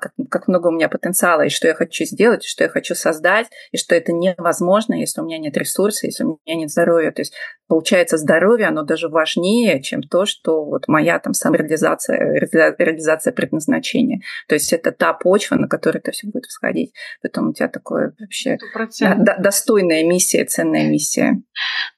как, 0.00 0.12
как 0.30 0.48
много 0.48 0.68
у 0.68 0.72
меня 0.72 0.88
потенциала, 0.88 1.42
и 1.42 1.48
что 1.50 1.68
я 1.68 1.74
хочу 1.74 2.04
сделать, 2.04 2.44
и 2.44 2.48
что 2.48 2.64
я 2.64 2.70
хочу 2.70 2.94
создать, 2.94 3.48
и 3.70 3.76
что 3.76 3.94
это 3.94 4.12
невозможно, 4.12 4.94
если 4.94 5.20
у 5.20 5.24
меня 5.24 5.38
нет 5.38 5.56
ресурсов, 5.56 6.04
если 6.04 6.24
у 6.24 6.38
меня 6.44 6.56
нет 6.56 6.70
здоровья. 6.70 7.10
То 7.12 7.22
есть 7.22 7.34
получается 7.66 8.16
здоровье, 8.16 8.68
оно 8.68 8.82
даже 8.82 9.08
важнее, 9.08 9.82
чем 9.82 10.02
то, 10.02 10.26
что 10.26 10.64
вот 10.64 10.88
моя 10.88 11.18
там 11.18 11.34
самореализация, 11.34 12.16
реализация 12.78 13.32
предназначения. 13.32 14.20
То 14.48 14.54
есть 14.54 14.72
это 14.72 14.92
та 14.92 15.12
почва, 15.12 15.56
на 15.56 15.68
которой 15.68 15.98
это 15.98 16.12
все 16.12 16.26
будет 16.26 16.46
всходить. 16.46 16.92
Поэтому 17.22 17.50
у 17.50 17.52
тебя 17.52 17.68
такое 17.68 18.14
вообще 18.18 18.58
да, 18.98 19.36
достойная 19.38 20.04
миссия, 20.04 20.44
ценная 20.44 20.88
миссия. 20.88 21.42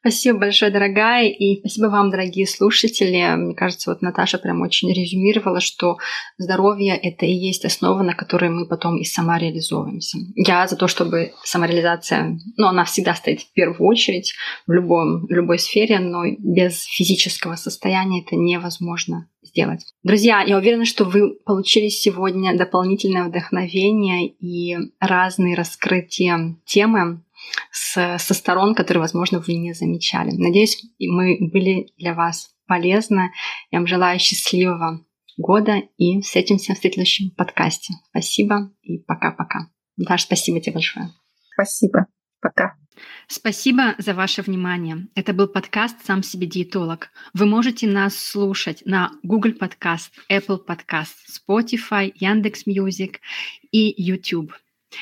Спасибо 0.01 0.41
большое, 0.41 0.71
дорогая, 0.71 1.29
и 1.29 1.61
спасибо 1.61 1.87
вам, 1.87 2.11
дорогие 2.11 2.47
слушатели. 2.47 3.35
Мне 3.37 3.55
кажется, 3.55 3.91
вот 3.91 4.03
Наташа 4.03 4.39
прям 4.39 4.63
очень 4.63 4.93
резюмировала, 4.93 5.61
что 5.61 5.97
здоровье— 6.39 6.97
это 7.03 7.27
и 7.27 7.33
есть 7.33 7.65
основа, 7.77 8.03
на 8.03 8.15
которой 8.15 8.51
мы 8.51 8.67
потом 8.67 8.99
и 8.99 9.05
самореализовываемся. 9.05 10.19
Я 10.35 10.67
за 10.67 10.77
то, 10.77 10.89
чтобы 10.89 11.33
самореализация, 11.45 12.39
ну, 12.57 12.69
она 12.69 12.85
всегда 12.85 13.15
стоит 13.15 13.41
в 13.41 13.53
первую 13.53 13.89
очередь 13.89 14.35
в, 14.67 14.73
любом, 14.73 15.27
любой 15.29 15.59
сфере, 15.59 15.99
но 15.99 16.25
без 16.39 16.83
физического 16.85 17.57
состояния 17.57 18.23
это 18.23 18.37
невозможно 18.37 19.29
сделать. 19.43 19.85
Друзья, 20.03 20.43
я 20.43 20.57
уверена, 20.57 20.85
что 20.85 21.05
вы 21.05 21.35
получили 21.45 21.89
сегодня 21.89 22.57
дополнительное 22.57 23.25
вдохновение 23.25 24.27
и 24.29 24.77
разные 25.01 25.55
раскрытия 25.55 26.57
темы, 26.65 27.23
с, 27.71 28.19
со 28.19 28.35
сторон, 28.35 28.75
которые, 28.75 29.03
возможно, 29.03 29.39
вы 29.39 29.55
не 29.55 29.73
замечали. 29.73 30.33
Надеюсь, 30.33 30.83
мы 30.99 31.39
были 31.41 31.93
для 31.97 32.13
вас 32.13 32.51
полезны. 32.67 33.31
Я 33.71 33.79
вам 33.79 33.87
желаю 33.87 34.19
счастливого 34.19 35.06
года 35.37 35.83
и 35.97 36.21
встретимся 36.21 36.75
в 36.75 36.79
следующем 36.79 37.31
подкасте. 37.31 37.95
Спасибо 38.11 38.73
и 38.83 38.99
пока-пока. 38.99 39.71
Даша, 39.97 40.25
спасибо 40.25 40.61
тебе 40.61 40.75
большое. 40.75 41.11
Спасибо. 41.53 42.07
Пока. 42.41 42.77
Спасибо 43.29 43.95
за 43.99 44.15
ваше 44.15 44.43
внимание. 44.43 45.09
Это 45.15 45.33
был 45.33 45.49
подкаст 45.49 45.97
«Сам 46.05 46.23
себе 46.23 46.47
диетолог». 46.47 47.11
Вы 47.35 47.47
можете 47.47 47.87
нас 47.87 48.17
слушать 48.17 48.83
на 48.85 49.13
Google 49.23 49.53
Podcast, 49.53 50.11
Apple 50.31 50.61
Podcast, 50.67 51.15
Spotify, 51.29 52.13
Яндекс.Music 52.15 53.21
и 53.71 53.95
YouTube. 54.03 54.53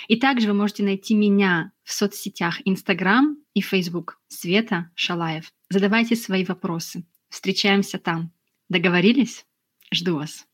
И 0.09 0.16
также 0.16 0.49
вы 0.49 0.55
можете 0.55 0.82
найти 0.82 1.14
меня 1.14 1.72
в 1.82 1.93
соцсетях 1.93 2.61
Instagram 2.66 3.37
и 3.53 3.61
Facebook 3.61 4.18
Света 4.28 4.91
Шалаев. 4.95 5.53
Задавайте 5.68 6.16
свои 6.16 6.45
вопросы. 6.45 7.05
Встречаемся 7.28 7.99
там. 7.99 8.32
Договорились? 8.68 9.45
Жду 9.95 10.20
вас. 10.20 10.45